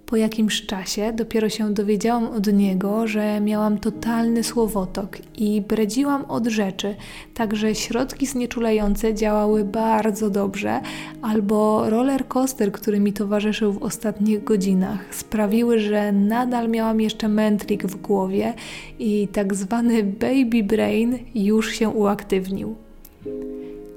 Po 0.10 0.15
jakimś 0.15 0.65
czasie 0.65 1.13
dopiero 1.13 1.50
się 1.50 1.74
dowiedziałam 1.74 2.28
od 2.28 2.54
niego, 2.54 3.08
że 3.08 3.41
miałam 3.41 3.78
totalny 3.78 4.43
słowotok 4.43 5.17
i 5.38 5.62
bredziłam 5.62 6.26
od 6.26 6.48
rzeczy, 6.48 6.95
także 7.34 7.76
środki 7.76 8.26
znieczulające 8.26 9.13
działały 9.13 9.65
bardzo 9.65 10.30
dobrze, 10.30 10.82
albo 11.22 11.89
roller 11.89 12.28
coaster, 12.28 12.72
który 12.72 13.00
mi 13.00 13.13
towarzyszył 13.13 13.74
w 13.74 13.84
ostatnich 13.84 14.43
godzinach, 14.43 15.15
sprawiły, 15.15 15.80
że 15.80 16.12
nadal 16.12 16.69
miałam 16.69 17.02
jeszcze 17.02 17.28
mętlik 17.28 17.88
w 17.88 17.95
głowie 17.95 18.54
i 19.00 19.28
tak 19.28 19.56
zwany 19.56 20.04
baby 20.04 20.63
brain 20.63 21.19
już 21.36 21.72
się 21.72 21.89
uaktywnił. 21.89 22.76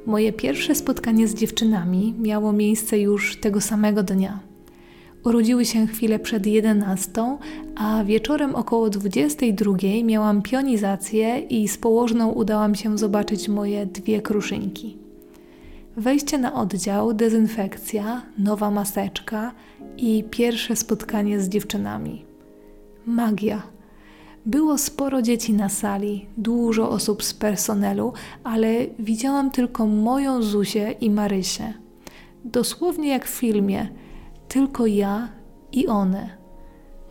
Moje 0.07 0.33
pierwsze 0.33 0.75
spotkanie 0.75 1.29
z 1.29 1.35
dziewczynami 1.35 2.15
miało 2.19 2.53
miejsce 2.53 2.99
już 2.99 3.37
tego 3.37 3.61
samego 3.61 4.03
dnia. 4.03 4.52
Urodziły 5.25 5.65
się 5.65 5.87
chwilę 5.87 6.19
przed 6.19 6.47
11, 6.47 7.39
a 7.77 8.05
wieczorem 8.05 8.55
około 8.55 8.91
22 8.91 9.73
miałam 10.05 10.43
pionizację 10.43 11.39
i 11.39 11.69
z 11.69 11.79
położną 11.79 12.31
udałam 12.31 12.75
się 12.75 12.99
zobaczyć 12.99 13.49
moje 13.49 13.87
dwie 13.87 14.23
kruszynki. 14.23 14.97
Wejście 15.97 16.39
na 16.39 16.55
oddział, 16.55 17.13
dezynfekcja, 17.15 18.23
nowa 18.39 18.71
maseczka 18.71 19.53
i 19.97 20.25
pierwsze 20.31 20.77
spotkanie 20.77 21.41
z 21.41 21.49
dziewczynami. 21.49 22.25
Magia. 23.07 23.63
Było 24.47 24.79
sporo 24.79 25.23
dzieci 25.23 25.53
na 25.53 25.69
sali, 25.69 26.27
dużo 26.37 26.91
osób 26.91 27.23
z 27.23 27.35
personelu, 27.35 28.13
ale 28.45 28.87
widziałam 28.99 29.51
tylko 29.51 29.87
moją 29.87 30.43
Zuzię 30.43 30.95
i 31.01 31.11
Marysię. 31.11 31.75
Dosłownie 32.45 33.09
jak 33.09 33.27
w 33.27 33.31
filmie, 33.31 33.89
tylko 34.53 34.87
ja 34.87 35.29
i 35.73 35.87
one. 35.87 36.37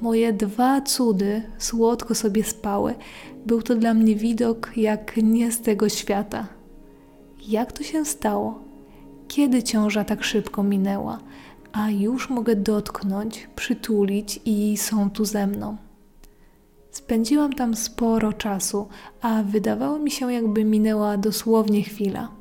Moje 0.01 0.33
dwa 0.33 0.81
cudy 0.81 1.43
słodko 1.57 2.15
sobie 2.15 2.43
spały. 2.43 2.95
Był 3.45 3.61
to 3.61 3.75
dla 3.75 3.93
mnie 3.93 4.15
widok 4.15 4.71
jak 4.77 5.17
nie 5.17 5.51
z 5.51 5.61
tego 5.61 5.89
świata. 5.89 6.47
Jak 7.47 7.71
to 7.71 7.83
się 7.83 8.05
stało? 8.05 8.59
Kiedy 9.27 9.63
ciąża 9.63 10.03
tak 10.03 10.23
szybko 10.23 10.63
minęła, 10.63 11.19
a 11.71 11.89
już 11.89 12.29
mogę 12.29 12.55
dotknąć, 12.55 13.49
przytulić 13.55 14.39
i 14.45 14.77
są 14.77 15.09
tu 15.09 15.25
ze 15.25 15.47
mną? 15.47 15.77
Spędziłam 16.91 17.53
tam 17.53 17.75
sporo 17.75 18.33
czasu, 18.33 18.87
a 19.21 19.43
wydawało 19.43 19.99
mi 19.99 20.11
się, 20.11 20.33
jakby 20.33 20.63
minęła 20.63 21.17
dosłownie 21.17 21.83
chwila. 21.83 22.40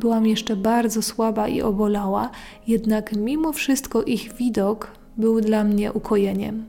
Byłam 0.00 0.26
jeszcze 0.26 0.56
bardzo 0.56 1.02
słaba 1.02 1.48
i 1.48 1.62
obolała, 1.62 2.30
jednak 2.66 3.12
mimo 3.16 3.52
wszystko 3.52 4.02
ich 4.02 4.32
widok 4.32 4.90
był 5.16 5.40
dla 5.40 5.64
mnie 5.64 5.92
ukojeniem. 5.92 6.64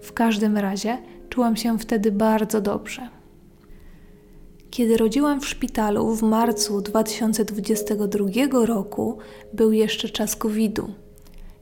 W 0.00 0.12
każdym 0.12 0.56
razie 0.56 0.98
czułam 1.30 1.56
się 1.56 1.78
wtedy 1.78 2.12
bardzo 2.12 2.60
dobrze. 2.60 3.08
Kiedy 4.70 4.96
rodziłam 4.96 5.40
w 5.40 5.48
szpitalu 5.48 6.14
w 6.16 6.22
marcu 6.22 6.80
2022 6.80 8.66
roku, 8.66 9.18
był 9.52 9.72
jeszcze 9.72 10.08
czas 10.08 10.36
COVID-u. 10.36 10.88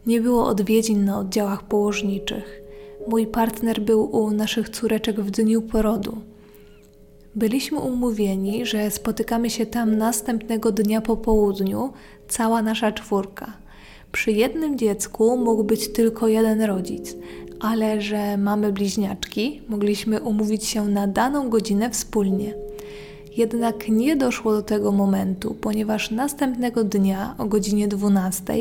Nie 0.07 0.21
było 0.21 0.47
odwiedzin 0.47 1.05
na 1.05 1.19
oddziałach 1.19 1.63
położniczych. 1.63 2.63
Mój 3.09 3.27
partner 3.27 3.81
był 3.81 4.17
u 4.17 4.31
naszych 4.31 4.69
córeczek 4.69 5.21
w 5.21 5.31
dniu 5.31 5.63
porodu. 5.63 6.32
Byliśmy 7.35 7.79
umówieni, 7.79 8.67
że 8.67 8.91
spotykamy 8.91 9.51
się 9.51 9.67
tam 9.67 9.97
następnego 9.97 10.73
dnia 10.73 11.01
po 11.01 11.17
południu, 11.17 11.93
cała 12.29 12.63
nasza 12.63 12.93
czwórka. 12.93 13.53
Przy 14.13 14.33
jednym 14.33 14.79
dziecku 14.79 15.37
mógł 15.37 15.65
być 15.65 15.93
tylko 15.93 16.29
jeden 16.29 16.63
rodzic, 16.63 17.17
ale 17.61 18.01
że 18.01 18.37
mamy 18.37 18.73
bliźniaczki, 18.73 19.63
mogliśmy 19.69 20.21
umówić 20.21 20.65
się 20.65 20.89
na 20.89 21.07
daną 21.07 21.51
godzinę 21.51 21.91
wspólnie. 21.91 22.55
Jednak 23.37 23.89
nie 23.89 24.17
doszło 24.17 24.53
do 24.53 24.63
tego 24.63 24.93
momentu, 24.93 25.55
ponieważ 25.61 26.11
następnego 26.11 26.85
dnia 26.85 27.35
o 27.39 27.45
godzinie 27.45 27.89
12 27.89 28.55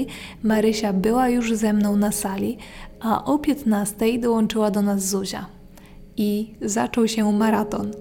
Marysia 0.43 0.93
była 0.93 1.29
już 1.29 1.53
ze 1.53 1.73
mną 1.73 1.95
na 1.95 2.11
sali, 2.11 2.57
a 2.99 3.25
o 3.25 3.39
15 3.39 4.19
dołączyła 4.19 4.71
do 4.71 4.81
nas 4.81 5.09
Zuzia. 5.09 5.45
I 6.17 6.53
zaczął 6.61 7.07
się 7.07 7.31
maraton 7.31 7.91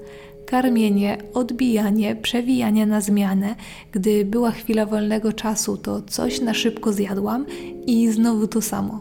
karmienie, 0.51 1.19
odbijanie, 1.35 2.17
przewijanie 2.17 2.87
na 2.87 3.01
zmianę. 3.01 3.55
Gdy 3.93 4.25
była 4.25 4.51
chwila 4.51 4.87
wolnego 4.87 5.33
czasu, 5.33 5.77
to 5.77 6.03
coś 6.03 6.41
na 6.41 6.55
szybko 6.55 6.93
zjadłam 6.93 7.47
i 7.87 8.09
znowu 8.09 8.47
to 8.47 8.63
samo. 8.63 9.01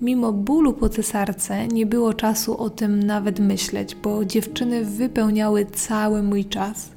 Mimo 0.00 0.32
bólu 0.32 0.72
po 0.72 0.88
cesarce 0.88 1.68
nie 1.68 1.86
było 1.86 2.14
czasu 2.14 2.58
o 2.58 2.70
tym 2.70 3.02
nawet 3.02 3.40
myśleć, 3.40 3.94
bo 3.94 4.24
dziewczyny 4.24 4.84
wypełniały 4.84 5.66
cały 5.66 6.22
mój 6.22 6.44
czas. 6.44 6.90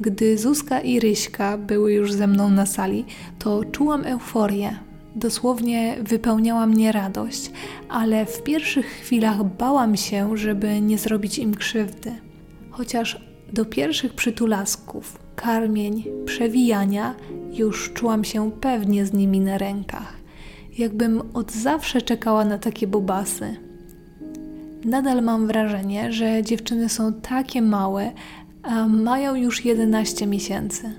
Gdy 0.00 0.38
Zuzka 0.38 0.80
i 0.80 1.00
Ryśka 1.00 1.58
były 1.58 1.92
już 1.92 2.12
ze 2.12 2.26
mną 2.26 2.50
na 2.50 2.66
sali, 2.66 3.04
to 3.38 3.64
czułam 3.64 4.04
euforię. 4.04 4.78
Dosłownie 5.16 5.96
wypełniała 6.00 6.66
mnie 6.66 6.92
radość, 6.92 7.50
ale 7.88 8.26
w 8.26 8.42
pierwszych 8.42 8.86
chwilach 8.86 9.44
bałam 9.44 9.96
się, 9.96 10.36
żeby 10.36 10.80
nie 10.80 10.98
zrobić 10.98 11.38
im 11.38 11.54
krzywdy 11.54 12.23
chociaż 12.76 13.20
do 13.52 13.64
pierwszych 13.64 14.14
przytulasków, 14.14 15.18
karmień, 15.36 16.04
przewijania 16.26 17.14
już 17.52 17.92
czułam 17.92 18.24
się 18.24 18.50
pewnie 18.52 19.06
z 19.06 19.12
nimi 19.12 19.40
na 19.40 19.58
rękach, 19.58 20.16
jakbym 20.78 21.22
od 21.34 21.52
zawsze 21.52 22.02
czekała 22.02 22.44
na 22.44 22.58
takie 22.58 22.86
bobasy. 22.86 23.56
Nadal 24.84 25.22
mam 25.22 25.46
wrażenie, 25.46 26.12
że 26.12 26.42
dziewczyny 26.42 26.88
są 26.88 27.12
takie 27.12 27.62
małe, 27.62 28.12
a 28.62 28.88
mają 28.88 29.34
już 29.34 29.64
11 29.64 30.26
miesięcy. 30.26 30.92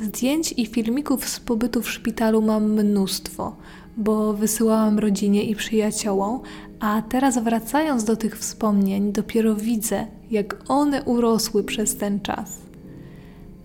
Zdjęć 0.00 0.54
i 0.56 0.66
filmików 0.66 1.28
z 1.28 1.40
pobytu 1.40 1.82
w 1.82 1.90
szpitalu 1.90 2.42
mam 2.42 2.72
mnóstwo, 2.72 3.56
bo 3.96 4.32
wysyłałam 4.32 4.98
rodzinie 4.98 5.44
i 5.44 5.56
przyjaciołom, 5.56 6.40
a 6.82 7.02
teraz 7.02 7.38
wracając 7.38 8.04
do 8.04 8.16
tych 8.16 8.38
wspomnień, 8.38 9.12
dopiero 9.12 9.54
widzę, 9.54 10.06
jak 10.30 10.56
one 10.68 11.02
urosły 11.02 11.64
przez 11.64 11.96
ten 11.96 12.20
czas. 12.20 12.58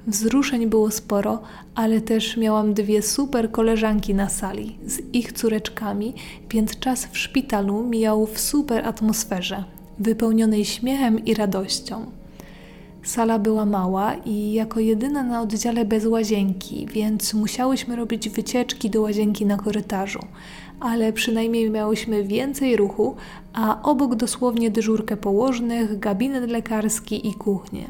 Wzruszeń 0.07 0.67
było 0.67 0.91
sporo, 0.91 1.41
ale 1.75 2.01
też 2.01 2.37
miałam 2.37 2.73
dwie 2.73 3.01
super 3.01 3.51
koleżanki 3.51 4.13
na 4.13 4.29
sali 4.29 4.77
z 4.85 4.99
ich 5.13 5.33
córeczkami, 5.33 6.13
więc 6.49 6.79
czas 6.79 7.05
w 7.05 7.17
szpitalu 7.17 7.83
mijał 7.83 8.25
w 8.25 8.39
super 8.39 8.87
atmosferze, 8.87 9.63
wypełnionej 9.99 10.65
śmiechem 10.65 11.25
i 11.25 11.33
radością. 11.33 12.05
Sala 13.07 13.39
była 13.39 13.65
mała 13.65 14.13
i 14.13 14.53
jako 14.53 14.79
jedyna 14.79 15.23
na 15.23 15.41
oddziale 15.41 15.85
bez 15.85 16.05
łazienki, 16.05 16.87
więc 16.93 17.33
musiałyśmy 17.33 17.95
robić 17.95 18.29
wycieczki 18.29 18.89
do 18.89 19.01
łazienki 19.01 19.45
na 19.45 19.57
korytarzu, 19.57 20.19
ale 20.79 21.13
przynajmniej 21.13 21.69
miałyśmy 21.69 22.23
więcej 22.23 22.75
ruchu, 22.75 23.15
a 23.53 23.81
obok 23.83 24.15
dosłownie 24.15 24.71
dyżurkę 24.71 25.17
położnych, 25.17 25.99
gabinet 25.99 26.49
lekarski 26.49 27.27
i 27.27 27.33
kuchnię. 27.33 27.85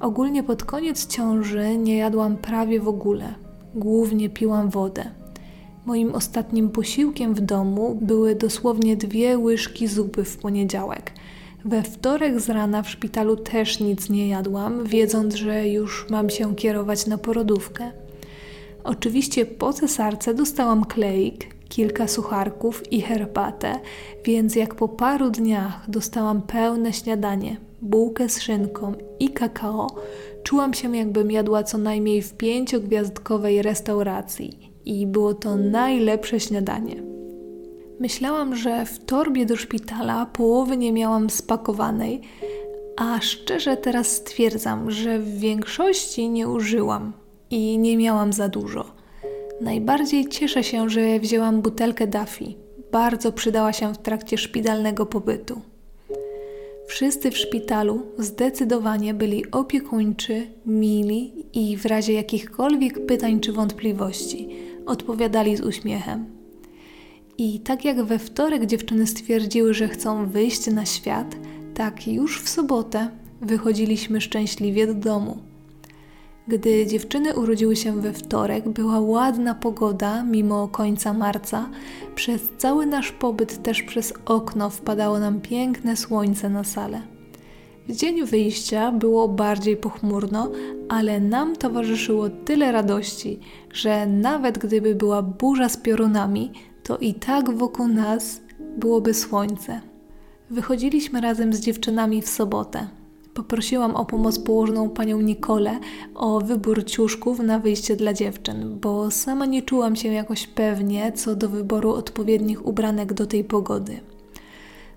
Ogólnie 0.00 0.42
pod 0.42 0.64
koniec 0.64 1.06
ciąży 1.06 1.76
nie 1.76 1.96
jadłam 1.96 2.36
prawie 2.36 2.80
w 2.80 2.88
ogóle, 2.88 3.34
głównie 3.74 4.28
piłam 4.28 4.70
wodę. 4.70 5.04
Moim 5.86 6.14
ostatnim 6.14 6.70
posiłkiem 6.70 7.34
w 7.34 7.40
domu 7.40 7.98
były 8.02 8.34
dosłownie 8.34 8.96
dwie 8.96 9.38
łyżki 9.38 9.88
zupy 9.88 10.24
w 10.24 10.36
poniedziałek. 10.36 11.12
We 11.64 11.82
wtorek 11.82 12.40
z 12.40 12.48
rana 12.48 12.82
w 12.82 12.90
szpitalu 12.90 13.36
też 13.36 13.80
nic 13.80 14.10
nie 14.10 14.28
jadłam, 14.28 14.84
wiedząc, 14.84 15.34
że 15.34 15.68
już 15.68 16.06
mam 16.10 16.30
się 16.30 16.56
kierować 16.56 17.06
na 17.06 17.18
porodówkę. 17.18 17.90
Oczywiście 18.84 19.46
po 19.46 19.72
cesarce 19.72 20.34
dostałam 20.34 20.84
kleik, 20.84 21.54
kilka 21.68 22.08
sucharków 22.08 22.92
i 22.92 23.00
herbatę, 23.00 23.80
więc 24.24 24.56
jak 24.56 24.74
po 24.74 24.88
paru 24.88 25.30
dniach 25.30 25.90
dostałam 25.90 26.42
pełne 26.42 26.92
śniadanie, 26.92 27.56
bułkę 27.82 28.28
z 28.28 28.40
szynką 28.40 28.92
i 29.18 29.28
kakao, 29.28 29.86
czułam 30.42 30.74
się 30.74 30.96
jakbym 30.96 31.30
jadła 31.30 31.62
co 31.62 31.78
najmniej 31.78 32.22
w 32.22 32.32
pięciogwiazdkowej 32.32 33.62
restauracji 33.62 34.72
i 34.84 35.06
było 35.06 35.34
to 35.34 35.56
najlepsze 35.56 36.40
śniadanie. 36.40 37.19
Myślałam, 38.00 38.56
że 38.56 38.86
w 38.86 39.04
torbie 39.04 39.46
do 39.46 39.56
szpitala 39.56 40.26
połowy 40.26 40.76
nie 40.76 40.92
miałam 40.92 41.30
spakowanej, 41.30 42.20
a 42.96 43.20
szczerze 43.20 43.76
teraz 43.76 44.08
stwierdzam, 44.08 44.90
że 44.90 45.18
w 45.18 45.38
większości 45.38 46.28
nie 46.28 46.48
użyłam 46.48 47.12
i 47.50 47.78
nie 47.78 47.96
miałam 47.96 48.32
za 48.32 48.48
dużo. 48.48 48.84
Najbardziej 49.60 50.28
cieszę 50.28 50.64
się, 50.64 50.90
że 50.90 51.20
wzięłam 51.20 51.62
butelkę 51.62 52.06
Daffy. 52.06 52.44
Bardzo 52.92 53.32
przydała 53.32 53.72
się 53.72 53.94
w 53.94 53.98
trakcie 53.98 54.38
szpitalnego 54.38 55.06
pobytu. 55.06 55.60
Wszyscy 56.86 57.30
w 57.30 57.38
szpitalu 57.38 58.02
zdecydowanie 58.18 59.14
byli 59.14 59.50
opiekuńczy, 59.50 60.46
mili 60.66 61.46
i 61.52 61.76
w 61.76 61.86
razie 61.86 62.12
jakichkolwiek 62.12 63.06
pytań 63.06 63.40
czy 63.40 63.52
wątpliwości 63.52 64.48
odpowiadali 64.86 65.56
z 65.56 65.60
uśmiechem. 65.60 66.39
I 67.42 67.60
tak 67.60 67.84
jak 67.84 68.02
we 68.02 68.18
wtorek 68.18 68.66
dziewczyny 68.66 69.06
stwierdziły, 69.06 69.74
że 69.74 69.88
chcą 69.88 70.26
wyjść 70.26 70.66
na 70.66 70.86
świat, 70.86 71.36
tak 71.74 72.06
już 72.06 72.42
w 72.42 72.48
sobotę 72.48 73.10
wychodziliśmy 73.40 74.20
szczęśliwie 74.20 74.86
do 74.86 74.94
domu. 74.94 75.38
Gdy 76.48 76.86
dziewczyny 76.86 77.34
urodziły 77.34 77.76
się 77.76 78.00
we 78.00 78.12
wtorek, 78.12 78.68
była 78.68 79.00
ładna 79.00 79.54
pogoda 79.54 80.24
mimo 80.24 80.68
końca 80.68 81.12
marca. 81.12 81.68
Przez 82.14 82.42
cały 82.58 82.86
nasz 82.86 83.12
pobyt 83.12 83.62
też 83.62 83.82
przez 83.82 84.14
okno 84.24 84.70
wpadało 84.70 85.18
nam 85.18 85.40
piękne 85.40 85.96
słońce 85.96 86.48
na 86.48 86.64
salę. 86.64 87.02
W 87.88 87.96
dzień 87.96 88.24
wyjścia 88.24 88.92
było 88.92 89.28
bardziej 89.28 89.76
pochmurno, 89.76 90.50
ale 90.88 91.20
nam 91.20 91.56
towarzyszyło 91.56 92.30
tyle 92.30 92.72
radości, 92.72 93.40
że 93.72 94.06
nawet 94.06 94.58
gdyby 94.58 94.94
była 94.94 95.22
burza 95.22 95.68
z 95.68 95.76
piorunami, 95.76 96.52
to 96.82 96.98
i 96.98 97.14
tak 97.14 97.56
wokół 97.56 97.88
nas 97.88 98.40
byłoby 98.76 99.14
słońce. 99.14 99.80
Wychodziliśmy 100.50 101.20
razem 101.20 101.52
z 101.52 101.60
dziewczynami 101.60 102.22
w 102.22 102.28
sobotę. 102.28 102.88
Poprosiłam 103.34 103.96
o 103.96 104.04
pomoc 104.04 104.38
położną 104.38 104.90
panią 104.90 105.20
Nikolę 105.20 105.78
o 106.14 106.40
wybór 106.40 106.84
ciuszków 106.84 107.38
na 107.38 107.58
wyjście 107.58 107.96
dla 107.96 108.12
dziewczyn, 108.12 108.78
bo 108.80 109.10
sama 109.10 109.46
nie 109.46 109.62
czułam 109.62 109.96
się 109.96 110.08
jakoś 110.08 110.46
pewnie 110.46 111.12
co 111.12 111.36
do 111.36 111.48
wyboru 111.48 111.92
odpowiednich 111.92 112.66
ubranek 112.66 113.12
do 113.12 113.26
tej 113.26 113.44
pogody. 113.44 114.00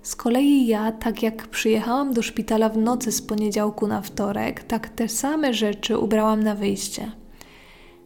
Z 0.02 0.16
kolei 0.16 0.66
ja, 0.66 0.92
tak 0.92 1.22
jak 1.22 1.48
przyjechałam 1.48 2.12
do 2.12 2.22
szpitala 2.22 2.68
w 2.68 2.78
nocy 2.78 3.12
z 3.12 3.22
poniedziałku 3.22 3.86
na 3.86 4.00
wtorek, 4.00 4.64
tak 4.64 4.88
te 4.88 5.08
same 5.08 5.54
rzeczy 5.54 5.98
ubrałam 5.98 6.42
na 6.42 6.54
wyjście. 6.54 7.12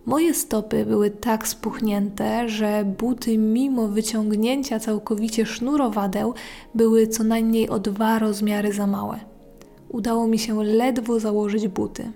Moje 0.08 0.34
stopy 0.34 0.84
były 0.84 1.10
tak 1.10 1.48
spuchnięte, 1.48 2.48
że 2.48 2.84
buty, 2.98 3.38
mimo 3.38 3.88
wyciągnięcia 3.88 4.80
całkowicie 4.80 5.46
sznurowadeł, 5.46 6.34
były 6.74 7.06
co 7.06 7.24
najmniej 7.24 7.68
o 7.68 7.78
dwa 7.78 8.18
rozmiary 8.18 8.72
za 8.72 8.86
małe. 8.86 9.20
Udało 9.88 10.26
mi 10.26 10.38
się 10.38 10.64
ledwo 10.64 11.20
założyć 11.20 11.68
buty. 11.68 12.12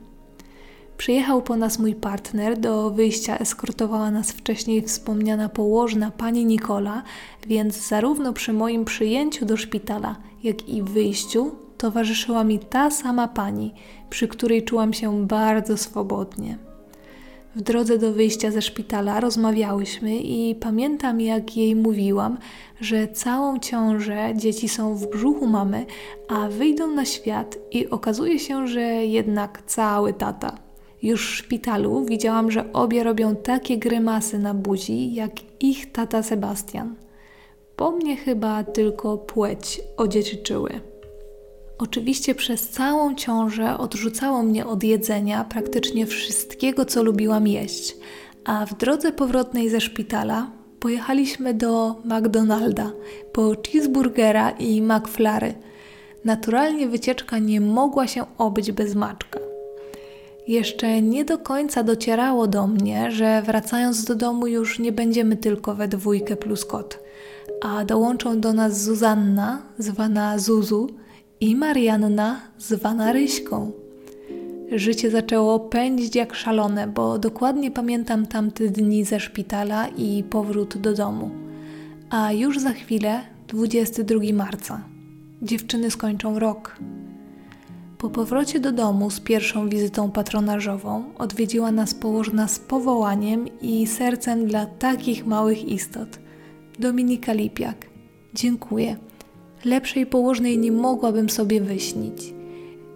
Przyjechał 0.96 1.42
po 1.42 1.56
nas 1.56 1.78
mój 1.78 1.94
partner, 1.94 2.58
do 2.58 2.90
wyjścia 2.90 3.38
eskortowała 3.38 4.10
nas 4.10 4.32
wcześniej 4.32 4.82
wspomniana 4.82 5.48
położna 5.48 6.10
pani 6.10 6.44
Nikola, 6.44 7.02
więc 7.46 7.88
zarówno 7.88 8.32
przy 8.32 8.52
moim 8.52 8.84
przyjęciu 8.84 9.44
do 9.46 9.56
szpitala, 9.56 10.16
jak 10.42 10.68
i 10.68 10.82
wyjściu 10.82 11.50
towarzyszyła 11.78 12.44
mi 12.44 12.58
ta 12.58 12.90
sama 12.90 13.28
pani, 13.28 13.74
przy 14.10 14.28
której 14.28 14.64
czułam 14.64 14.92
się 14.92 15.26
bardzo 15.26 15.76
swobodnie. 15.76 16.71
W 17.56 17.60
drodze 17.62 17.98
do 17.98 18.12
wyjścia 18.12 18.50
ze 18.50 18.62
szpitala 18.62 19.20
rozmawiałyśmy 19.20 20.16
i 20.16 20.54
pamiętam, 20.54 21.20
jak 21.20 21.56
jej 21.56 21.76
mówiłam, 21.76 22.38
że 22.80 23.08
całą 23.08 23.58
ciążę 23.58 24.32
dzieci 24.36 24.68
są 24.68 24.94
w 24.94 25.10
brzuchu 25.10 25.46
mamy, 25.46 25.86
a 26.28 26.48
wyjdą 26.48 26.86
na 26.86 27.04
świat 27.04 27.58
i 27.70 27.90
okazuje 27.90 28.38
się, 28.38 28.66
że 28.66 28.80
jednak 29.06 29.62
cały 29.66 30.12
tata. 30.12 30.58
Już 31.02 31.30
w 31.30 31.34
szpitalu 31.34 32.04
widziałam, 32.04 32.50
że 32.50 32.72
obie 32.72 33.04
robią 33.04 33.36
takie 33.36 33.78
grymasy 33.78 34.38
na 34.38 34.54
buzi, 34.54 35.14
jak 35.14 35.32
ich 35.60 35.92
tata 35.92 36.22
Sebastian. 36.22 36.94
Po 37.76 37.90
mnie 37.90 38.16
chyba 38.16 38.64
tylko 38.64 39.18
płeć 39.18 39.80
odziedziczyły. 39.96 40.91
Oczywiście 41.82 42.34
przez 42.34 42.68
całą 42.68 43.14
ciążę 43.14 43.78
odrzucało 43.78 44.42
mnie 44.42 44.66
od 44.66 44.84
jedzenia 44.84 45.44
praktycznie 45.44 46.06
wszystkiego, 46.06 46.84
co 46.84 47.02
lubiłam 47.02 47.46
jeść, 47.46 47.96
a 48.44 48.66
w 48.66 48.74
drodze 48.74 49.12
powrotnej 49.12 49.70
ze 49.70 49.80
szpitala 49.80 50.50
pojechaliśmy 50.80 51.54
do 51.54 51.96
McDonalda 52.04 52.92
po 53.32 53.54
cheeseburgera 53.66 54.50
i 54.50 54.82
McFlary. 54.82 55.54
Naturalnie 56.24 56.88
wycieczka 56.88 57.38
nie 57.38 57.60
mogła 57.60 58.06
się 58.06 58.24
obyć 58.38 58.72
bez 58.72 58.94
maczka. 58.94 59.40
Jeszcze 60.48 61.02
nie 61.02 61.24
do 61.24 61.38
końca 61.38 61.82
docierało 61.82 62.46
do 62.46 62.66
mnie, 62.66 63.10
że 63.10 63.42
wracając 63.46 64.04
do 64.04 64.14
domu 64.14 64.46
już 64.46 64.78
nie 64.78 64.92
będziemy 64.92 65.36
tylko 65.36 65.74
we 65.74 65.88
dwójkę 65.88 66.36
plus 66.36 66.64
kot, 66.64 66.98
a 67.62 67.84
dołączą 67.84 68.40
do 68.40 68.52
nas 68.52 68.82
Zuzanna, 68.82 69.62
zwana 69.78 70.38
Zuzu, 70.38 71.01
i 71.42 71.56
Marianna, 71.56 72.40
zwana 72.58 73.12
Ryśką. 73.12 73.72
Życie 74.72 75.10
zaczęło 75.10 75.60
pędzić 75.60 76.16
jak 76.16 76.34
szalone, 76.34 76.86
bo 76.86 77.18
dokładnie 77.18 77.70
pamiętam 77.70 78.26
tamte 78.26 78.68
dni 78.68 79.04
ze 79.04 79.20
szpitala 79.20 79.88
i 79.88 80.24
powrót 80.30 80.78
do 80.78 80.94
domu. 80.94 81.30
A 82.10 82.32
już 82.32 82.58
za 82.58 82.72
chwilę 82.72 83.20
22 83.48 84.20
marca. 84.32 84.84
Dziewczyny 85.42 85.90
skończą 85.90 86.38
rok. 86.38 86.78
Po 87.98 88.10
powrocie 88.10 88.60
do 88.60 88.72
domu 88.72 89.10
z 89.10 89.20
pierwszą 89.20 89.68
wizytą 89.68 90.10
patronażową 90.10 91.04
odwiedziła 91.18 91.72
nas 91.72 91.94
położna 91.94 92.48
z 92.48 92.58
powołaniem 92.58 93.60
i 93.60 93.86
sercem 93.86 94.46
dla 94.46 94.66
takich 94.66 95.26
małych 95.26 95.68
istot. 95.68 96.18
Dominika 96.78 97.32
Lipiak. 97.32 97.86
Dziękuję. 98.34 98.96
Lepszej 99.64 100.06
położnej 100.06 100.58
nie 100.58 100.72
mogłabym 100.72 101.30
sobie 101.30 101.60
wyśnić. 101.60 102.34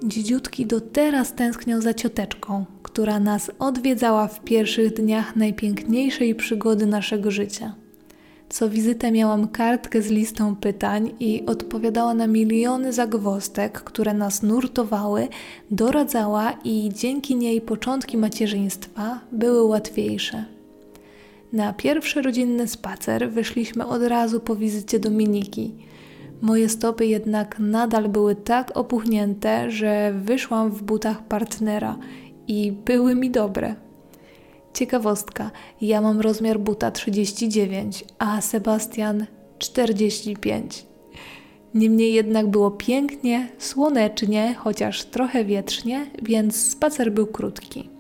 Dziedziutki 0.05 0.67
do 0.67 0.81
teraz 0.81 1.35
tęsknią 1.35 1.81
za 1.81 1.95
cioteczką, 1.95 2.65
która 2.83 3.21
nas 3.21 3.51
odwiedzała 3.59 4.29
w 4.29 4.45
pierwszych 4.45 4.95
dniach 4.95 5.37
najpiękniejszej 5.37 6.35
przygody 6.35 6.87
naszego 6.87 7.31
życia. 7.31 7.75
Co 8.49 8.71
wizytę 8.71 9.13
miałam 9.13 9.49
kartkę 9.49 10.03
z 10.03 10.11
listą 10.11 10.57
pytań 10.57 11.13
i 11.21 11.43
odpowiadała 11.47 12.15
na 12.15 12.27
miliony 12.27 12.93
zagwostek, 12.93 13.81
które 13.81 14.15
nas 14.15 14.43
nurtowały, 14.43 15.29
doradzała 15.71 16.53
i 16.65 16.91
dzięki 16.95 17.37
niej 17.37 17.61
początki 17.61 18.17
macierzyństwa 18.17 19.21
były 19.33 19.65
łatwiejsze. 19.65 20.45
Na 21.53 21.73
pierwszy 21.73 22.23
rodzinny 22.23 22.69
spacer 22.69 23.31
wyszliśmy 23.31 23.87
od 23.87 24.03
razu 24.03 24.41
po 24.41 24.57
wizycie 24.57 24.99
Dominiki– 24.99 25.73
Moje 26.41 26.69
stopy 26.69 27.07
jednak 27.07 27.59
nadal 27.59 28.09
były 28.09 28.35
tak 28.35 28.77
opuchnięte, 28.77 29.71
że 29.71 30.13
wyszłam 30.13 30.71
w 30.71 30.83
butach 30.83 31.23
partnera 31.23 31.97
i 32.49 32.73
były 32.73 33.15
mi 33.15 33.31
dobre. 33.31 33.75
Ciekawostka, 34.75 35.51
ja 35.81 36.01
mam 36.01 36.21
rozmiar 36.21 36.61
buta 36.61 36.91
39, 36.91 38.05
a 38.19 38.41
Sebastian 38.41 39.27
45. 39.59 40.87
Niemniej 41.75 42.13
jednak 42.13 42.47
było 42.47 42.71
pięknie, 42.71 43.49
słonecznie, 43.59 44.55
chociaż 44.55 45.05
trochę 45.05 45.45
wietrznie, 45.45 46.07
więc 46.23 46.57
spacer 46.57 47.13
był 47.13 47.27
krótki. 47.27 47.96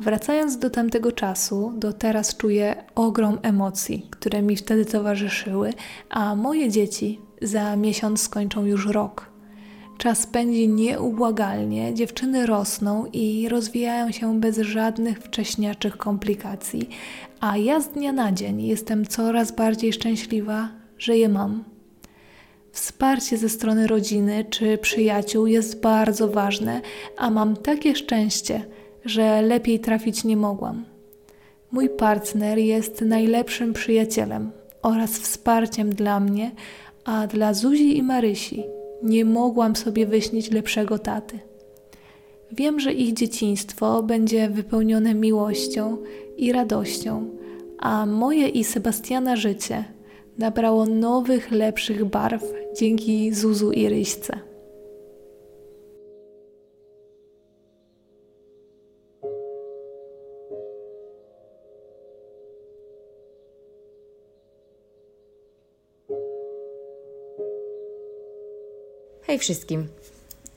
Wracając 0.00 0.58
do 0.58 0.70
tamtego 0.70 1.12
czasu, 1.12 1.72
do 1.76 1.92
teraz 1.92 2.36
czuję 2.36 2.84
ogrom 2.94 3.38
emocji, 3.42 4.06
które 4.10 4.42
mi 4.42 4.56
wtedy 4.56 4.84
towarzyszyły, 4.84 5.72
a 6.10 6.34
moje 6.34 6.70
dzieci 6.70 7.20
za 7.42 7.76
miesiąc 7.76 8.22
skończą 8.22 8.64
już 8.64 8.86
rok. 8.86 9.30
Czas 9.98 10.26
pędzi 10.26 10.68
nieubłagalnie, 10.68 11.94
dziewczyny 11.94 12.46
rosną 12.46 13.06
i 13.12 13.48
rozwijają 13.48 14.12
się 14.12 14.40
bez 14.40 14.58
żadnych 14.58 15.18
wcześniaczych 15.18 15.96
komplikacji, 15.96 16.88
a 17.40 17.56
ja 17.56 17.80
z 17.80 17.88
dnia 17.88 18.12
na 18.12 18.32
dzień 18.32 18.62
jestem 18.62 19.06
coraz 19.06 19.52
bardziej 19.52 19.92
szczęśliwa, 19.92 20.68
że 20.98 21.16
je 21.16 21.28
mam. 21.28 21.64
Wsparcie 22.72 23.36
ze 23.36 23.48
strony 23.48 23.86
rodziny 23.86 24.44
czy 24.50 24.78
przyjaciół 24.78 25.46
jest 25.46 25.80
bardzo 25.80 26.28
ważne, 26.28 26.80
a 27.16 27.30
mam 27.30 27.56
takie 27.56 27.96
szczęście, 27.96 28.64
że 29.08 29.42
lepiej 29.42 29.80
trafić 29.80 30.24
nie 30.24 30.36
mogłam. 30.36 30.84
Mój 31.70 31.88
partner 31.88 32.58
jest 32.58 33.00
najlepszym 33.00 33.72
przyjacielem 33.72 34.50
oraz 34.82 35.18
wsparciem 35.18 35.94
dla 35.94 36.20
mnie, 36.20 36.50
a 37.04 37.26
dla 37.26 37.54
Zuzi 37.54 37.98
i 37.98 38.02
Marysi 38.02 38.64
nie 39.02 39.24
mogłam 39.24 39.76
sobie 39.76 40.06
wyśnić 40.06 40.50
lepszego 40.50 40.98
taty. 40.98 41.38
Wiem, 42.52 42.80
że 42.80 42.92
ich 42.92 43.14
dzieciństwo 43.14 44.02
będzie 44.02 44.48
wypełnione 44.48 45.14
miłością 45.14 45.96
i 46.36 46.52
radością, 46.52 47.30
a 47.78 48.06
moje 48.06 48.48
i 48.48 48.64
Sebastiana 48.64 49.36
życie 49.36 49.84
nabrało 50.38 50.86
nowych, 50.86 51.50
lepszych 51.50 52.04
barw 52.04 52.44
dzięki 52.76 53.34
Zuzu 53.34 53.72
i 53.72 53.88
Ryśce. 53.88 54.47
Hej 69.28 69.38
wszystkim! 69.38 69.88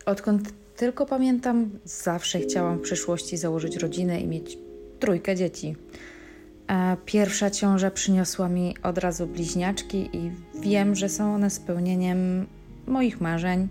Odkąd 0.05 0.53
tylko 0.75 1.05
pamiętam, 1.05 1.69
zawsze 1.86 2.39
chciałam 2.39 2.77
w 2.77 2.81
przyszłości 2.81 3.38
założyć 3.38 3.77
rodzinę 3.77 4.21
i 4.21 4.27
mieć 4.27 4.57
trójkę 4.99 5.36
dzieci. 5.36 5.76
Pierwsza 7.05 7.49
ciąża 7.49 7.91
przyniosła 7.91 8.49
mi 8.49 8.76
od 8.84 8.97
razu 8.97 9.28
bliźniaczki 9.28 10.09
i 10.13 10.32
wiem, 10.61 10.95
że 10.95 11.09
są 11.09 11.34
one 11.34 11.49
spełnieniem 11.49 12.47
moich 12.88 13.22
marzeń. 13.22 13.67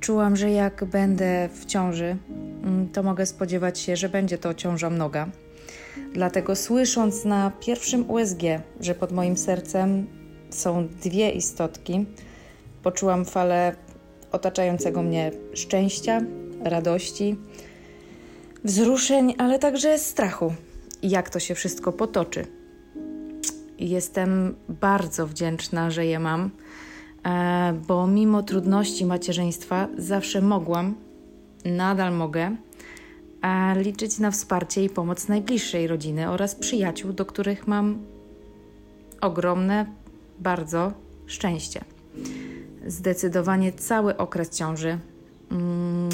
Czułam, 0.00 0.36
że 0.36 0.50
jak 0.50 0.84
będę 0.84 1.48
w 1.54 1.64
ciąży, 1.64 2.16
mm, 2.62 2.88
to 2.88 3.02
mogę 3.02 3.26
spodziewać 3.26 3.78
się, 3.78 3.96
że 3.96 4.08
będzie 4.08 4.38
to 4.38 4.54
ciąża 4.54 4.90
mnoga. 4.90 5.28
Dlatego 6.12 6.56
słysząc 6.56 7.24
na 7.24 7.52
pierwszym 7.60 8.10
USG, 8.10 8.42
że 8.80 8.94
pod 8.94 9.12
moim 9.12 9.36
sercem 9.36 10.06
są 10.50 10.88
dwie 11.02 11.30
istotki, 11.30 12.06
Poczułam 12.84 13.24
falę 13.24 13.76
otaczającego 14.32 15.02
mnie 15.02 15.30
szczęścia, 15.54 16.20
radości, 16.64 17.36
wzruszeń, 18.64 19.34
ale 19.38 19.58
także 19.58 19.98
strachu. 19.98 20.54
Jak 21.02 21.30
to 21.30 21.40
się 21.40 21.54
wszystko 21.54 21.92
potoczy. 21.92 22.46
Jestem 23.78 24.54
bardzo 24.68 25.26
wdzięczna, 25.26 25.90
że 25.90 26.06
je 26.06 26.18
mam, 26.18 26.50
e, 27.26 27.74
bo 27.88 28.06
mimo 28.06 28.42
trudności 28.42 29.04
macierzyństwa 29.06 29.88
zawsze 29.98 30.40
mogłam, 30.40 30.94
nadal 31.64 32.14
mogę 32.14 32.56
e, 33.42 33.82
liczyć 33.82 34.18
na 34.18 34.30
wsparcie 34.30 34.84
i 34.84 34.90
pomoc 34.90 35.28
najbliższej 35.28 35.86
rodziny 35.86 36.30
oraz 36.30 36.54
przyjaciół, 36.54 37.12
do 37.12 37.26
których 37.26 37.66
mam 37.66 37.98
ogromne, 39.20 39.86
bardzo 40.38 40.92
szczęście. 41.26 41.80
Zdecydowanie 42.86 43.72
cały 43.72 44.16
okres 44.16 44.50
ciąży, 44.50 44.98
mm, 45.50 46.08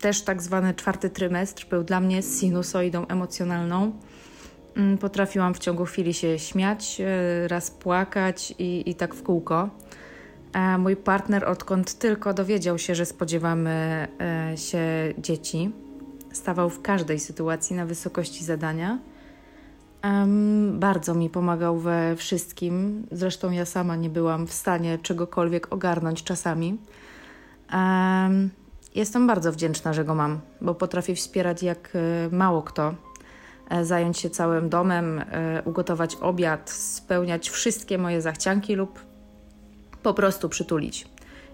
też 0.00 0.22
tak 0.22 0.42
zwany 0.42 0.74
czwarty 0.74 1.10
trymestr, 1.10 1.68
był 1.68 1.84
dla 1.84 2.00
mnie 2.00 2.22
sinusoidą 2.22 3.06
emocjonalną. 3.06 3.92
Mm, 4.76 4.98
potrafiłam 4.98 5.54
w 5.54 5.58
ciągu 5.58 5.84
chwili 5.84 6.14
się 6.14 6.38
śmiać, 6.38 7.00
e, 7.00 7.48
raz 7.48 7.70
płakać 7.70 8.54
i, 8.58 8.90
i 8.90 8.94
tak 8.94 9.14
w 9.14 9.22
kółko. 9.22 9.70
A 10.52 10.78
mój 10.78 10.96
partner, 10.96 11.44
odkąd 11.44 11.94
tylko 11.94 12.34
dowiedział 12.34 12.78
się, 12.78 12.94
że 12.94 13.06
spodziewamy 13.06 14.08
e, 14.20 14.56
się 14.56 15.14
dzieci, 15.18 15.72
stawał 16.32 16.70
w 16.70 16.82
każdej 16.82 17.20
sytuacji 17.20 17.76
na 17.76 17.86
wysokości 17.86 18.44
zadania. 18.44 18.98
Um, 20.04 20.80
bardzo 20.80 21.14
mi 21.14 21.30
pomagał 21.30 21.78
we 21.78 22.16
wszystkim. 22.16 23.06
Zresztą 23.12 23.50
ja 23.50 23.64
sama 23.64 23.96
nie 23.96 24.10
byłam 24.10 24.46
w 24.46 24.52
stanie 24.52 24.98
czegokolwiek 24.98 25.72
ogarnąć 25.72 26.24
czasami. 26.24 26.78
Um, 27.72 28.50
jestem 28.94 29.26
bardzo 29.26 29.52
wdzięczna, 29.52 29.92
że 29.92 30.04
go 30.04 30.14
mam, 30.14 30.40
bo 30.60 30.74
potrafi 30.74 31.14
wspierać 31.14 31.62
jak 31.62 31.90
e, 31.94 32.28
mało 32.36 32.62
kto. 32.62 32.94
E, 33.70 33.84
zająć 33.84 34.18
się 34.18 34.30
całym 34.30 34.68
domem, 34.68 35.18
e, 35.18 35.62
ugotować 35.64 36.16
obiad, 36.16 36.70
spełniać 36.70 37.50
wszystkie 37.50 37.98
moje 37.98 38.20
zachcianki 38.20 38.74
lub 38.74 39.00
po 40.02 40.14
prostu 40.14 40.48
przytulić 40.48 41.08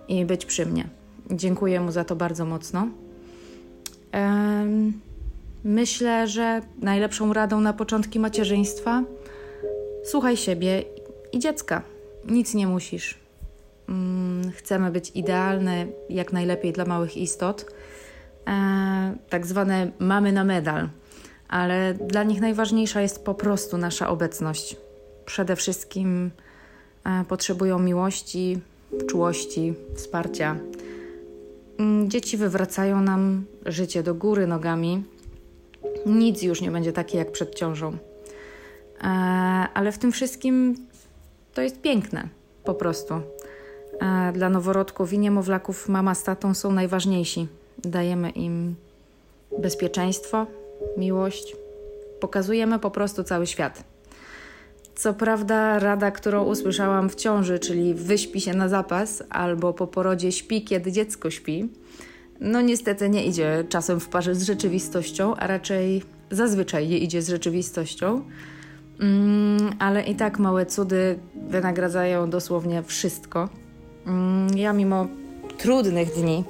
i 0.09 0.25
być 0.25 0.47
przy 0.47 0.67
mnie. 0.67 0.89
Dziękuję 1.31 1.81
mu 1.81 1.93
za 1.93 2.05
to 2.05 2.17
bardzo 2.17 2.45
mocno. 2.45 2.89
Um, 4.15 5.10
Myślę, 5.65 6.29
że 6.29 6.61
najlepszą 6.79 7.33
radą 7.33 7.61
na 7.61 7.73
początki 7.73 8.21
macierzyństwa 8.21 9.03
słuchaj 10.05 10.37
siebie 10.37 10.85
i 11.33 11.39
dziecka. 11.39 11.83
Nic 12.25 12.55
nie 12.55 12.67
musisz. 12.67 13.19
Mm, 13.89 14.51
chcemy 14.51 14.91
być 14.91 15.11
idealne, 15.15 15.87
jak 16.09 16.33
najlepiej 16.33 16.73
dla 16.73 16.85
małych 16.85 17.17
istot. 17.17 17.73
E, 18.47 19.17
tak 19.29 19.47
zwane 19.47 19.91
mamy 19.99 20.33
na 20.33 20.45
medal, 20.45 20.89
ale 21.49 21.95
dla 21.95 22.23
nich 22.23 22.41
najważniejsza 22.41 23.01
jest 23.01 23.25
po 23.25 23.35
prostu 23.35 23.79
nasza 23.79 24.09
obecność. 24.09 24.77
Przede 25.25 25.57
wszystkim 25.57 26.31
e, 27.05 27.25
potrzebują 27.25 27.79
miłości, 27.79 28.61
czułości, 29.09 29.75
wsparcia. 29.95 30.57
Mm, 31.79 32.11
dzieci 32.11 32.37
wywracają 32.37 33.01
nam 33.01 33.45
życie 33.67 34.03
do 34.03 34.15
góry 34.15 34.47
nogami 34.47 35.05
nic 36.07 36.43
już 36.43 36.61
nie 36.61 36.71
będzie 36.71 36.93
takie 36.93 37.19
jak 37.19 37.33
przed 37.33 37.55
ciążą. 37.55 37.97
E, 39.01 39.07
ale 39.75 39.93
w 39.93 39.99
tym 39.99 40.13
wszystkim 40.13 40.77
to 41.55 41.63
jest 41.63 41.81
piękne, 41.81 42.29
po 42.65 42.75
prostu. 42.75 43.15
E, 44.01 44.33
dla 44.33 44.51
noworodków 44.51 45.13
i 45.13 45.19
niemowlaków 45.19 45.89
mama 45.89 46.15
z 46.15 46.23
tatą 46.23 46.55
są 46.55 46.73
najważniejsi. 46.73 47.47
Dajemy 47.79 48.31
im 48.31 48.75
bezpieczeństwo, 49.59 50.47
miłość. 50.97 51.57
Pokazujemy 52.21 52.79
po 52.79 52.91
prostu 52.91 53.25
cały 53.25 53.47
świat. 53.47 53.85
Co 54.95 55.15
prawda, 55.15 55.79
rada, 55.79 56.11
którą 56.11 56.45
usłyszałam 56.45 57.11
w 57.11 57.15
ciąży, 57.15 57.59
czyli 57.59 57.95
wyśpi 57.95 58.41
się 58.41 58.55
na 58.55 58.69
zapas, 58.69 59.23
albo 59.31 59.73
po 59.73 59.87
porodzie 59.87 60.33
śpi, 60.33 60.65
kiedy 60.65 60.93
dziecko 60.93 61.31
śpi, 61.31 61.69
no 62.41 62.61
niestety 62.61 63.11
nie 63.11 63.24
idzie 63.24 63.64
czasem 63.68 64.01
w 64.01 64.09
parze 64.09 64.34
z 64.34 64.43
rzeczywistością, 64.43 65.36
a 65.36 65.47
raczej 65.47 66.03
zazwyczaj 66.30 66.88
nie 66.88 66.99
idzie 66.99 67.22
z 67.22 67.28
rzeczywistością. 67.28 68.22
Mm, 69.01 69.72
ale 69.78 70.03
i 70.03 70.14
tak 70.14 70.38
małe 70.38 70.66
cudy 70.66 71.18
wynagradzają 71.49 72.30
dosłownie 72.30 72.82
wszystko. 72.82 73.49
Mm, 74.07 74.59
ja 74.59 74.72
mimo 74.72 75.07
trudnych 75.59 76.14
dni 76.14 76.45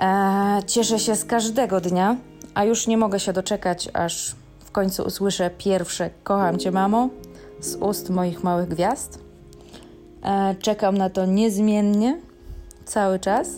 e, 0.00 0.60
cieszę 0.66 0.98
się 0.98 1.16
z 1.16 1.24
każdego 1.24 1.80
dnia, 1.80 2.16
a 2.54 2.64
już 2.64 2.86
nie 2.86 2.98
mogę 2.98 3.20
się 3.20 3.32
doczekać, 3.32 3.88
aż 3.92 4.34
w 4.60 4.70
końcu 4.70 5.02
usłyszę 5.02 5.50
pierwsze 5.58 6.10
kocham 6.24 6.58
cię 6.58 6.70
mamo 6.70 7.08
z 7.60 7.74
ust 7.74 8.10
moich 8.10 8.44
małych 8.44 8.68
gwiazd. 8.68 9.18
E, 10.22 10.54
czekam 10.54 10.98
na 10.98 11.10
to 11.10 11.26
niezmiennie, 11.26 12.20
cały 12.84 13.18
czas. 13.18 13.48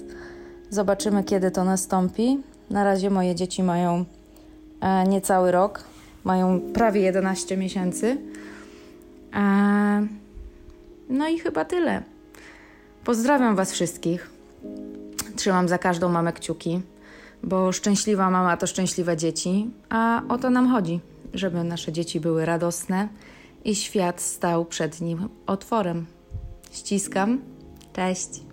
Zobaczymy, 0.70 1.24
kiedy 1.24 1.50
to 1.50 1.64
nastąpi. 1.64 2.38
Na 2.70 2.84
razie 2.84 3.10
moje 3.10 3.34
dzieci 3.34 3.62
mają 3.62 4.04
e, 4.80 5.04
niecały 5.08 5.52
rok, 5.52 5.84
mają 6.24 6.60
prawie 6.60 7.00
11 7.00 7.56
miesięcy. 7.56 8.16
E, 9.34 10.06
no 11.08 11.28
i 11.28 11.38
chyba 11.38 11.64
tyle. 11.64 12.02
Pozdrawiam 13.04 13.56
Was 13.56 13.72
wszystkich. 13.72 14.30
Trzymam 15.36 15.68
za 15.68 15.78
każdą 15.78 16.08
mamę 16.08 16.32
kciuki, 16.32 16.80
bo 17.42 17.72
szczęśliwa 17.72 18.30
mama 18.30 18.56
to 18.56 18.66
szczęśliwe 18.66 19.16
dzieci, 19.16 19.70
a 19.88 20.22
o 20.28 20.38
to 20.38 20.50
nam 20.50 20.68
chodzi, 20.68 21.00
żeby 21.34 21.64
nasze 21.64 21.92
dzieci 21.92 22.20
były 22.20 22.44
radosne 22.44 23.08
i 23.64 23.74
świat 23.74 24.20
stał 24.20 24.64
przed 24.64 25.00
nim 25.00 25.28
otworem. 25.46 26.06
Ściskam. 26.72 27.40
Cześć. 27.92 28.47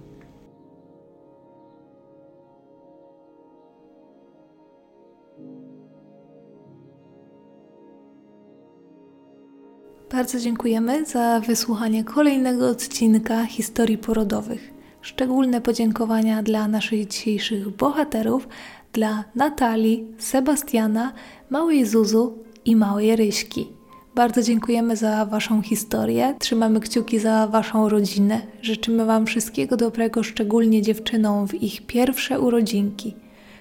Bardzo 10.15 10.39
dziękujemy 10.39 11.05
za 11.05 11.39
wysłuchanie 11.39 12.03
kolejnego 12.03 12.69
odcinka 12.69 13.45
historii 13.45 13.97
porodowych. 13.97 14.73
Szczególne 15.01 15.61
podziękowania 15.61 16.43
dla 16.43 16.67
naszych 16.67 17.07
dzisiejszych 17.07 17.69
bohaterów, 17.69 18.47
dla 18.93 19.23
Natalii, 19.35 20.07
Sebastiana, 20.17 21.13
małej 21.49 21.85
Zuzu 21.85 22.37
i 22.65 22.75
małej 22.75 23.15
Ryśki. 23.15 23.67
Bardzo 24.15 24.41
dziękujemy 24.41 24.95
za 24.95 25.25
Waszą 25.25 25.61
historię, 25.61 26.35
trzymamy 26.39 26.79
kciuki 26.79 27.19
za 27.19 27.47
Waszą 27.47 27.89
rodzinę, 27.89 28.41
życzymy 28.61 29.05
Wam 29.05 29.25
wszystkiego 29.25 29.77
dobrego, 29.77 30.23
szczególnie 30.23 30.81
dziewczynom 30.81 31.47
w 31.47 31.53
ich 31.53 31.85
pierwsze 31.85 32.39
urodzinki. 32.39 33.15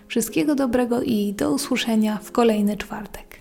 Wszystkiego 0.08 0.54
dobrego 0.54 1.02
i 1.02 1.34
do 1.38 1.50
usłyszenia 1.52 2.18
w 2.22 2.32
kolejny 2.32 2.76
czwartek. 2.76 3.33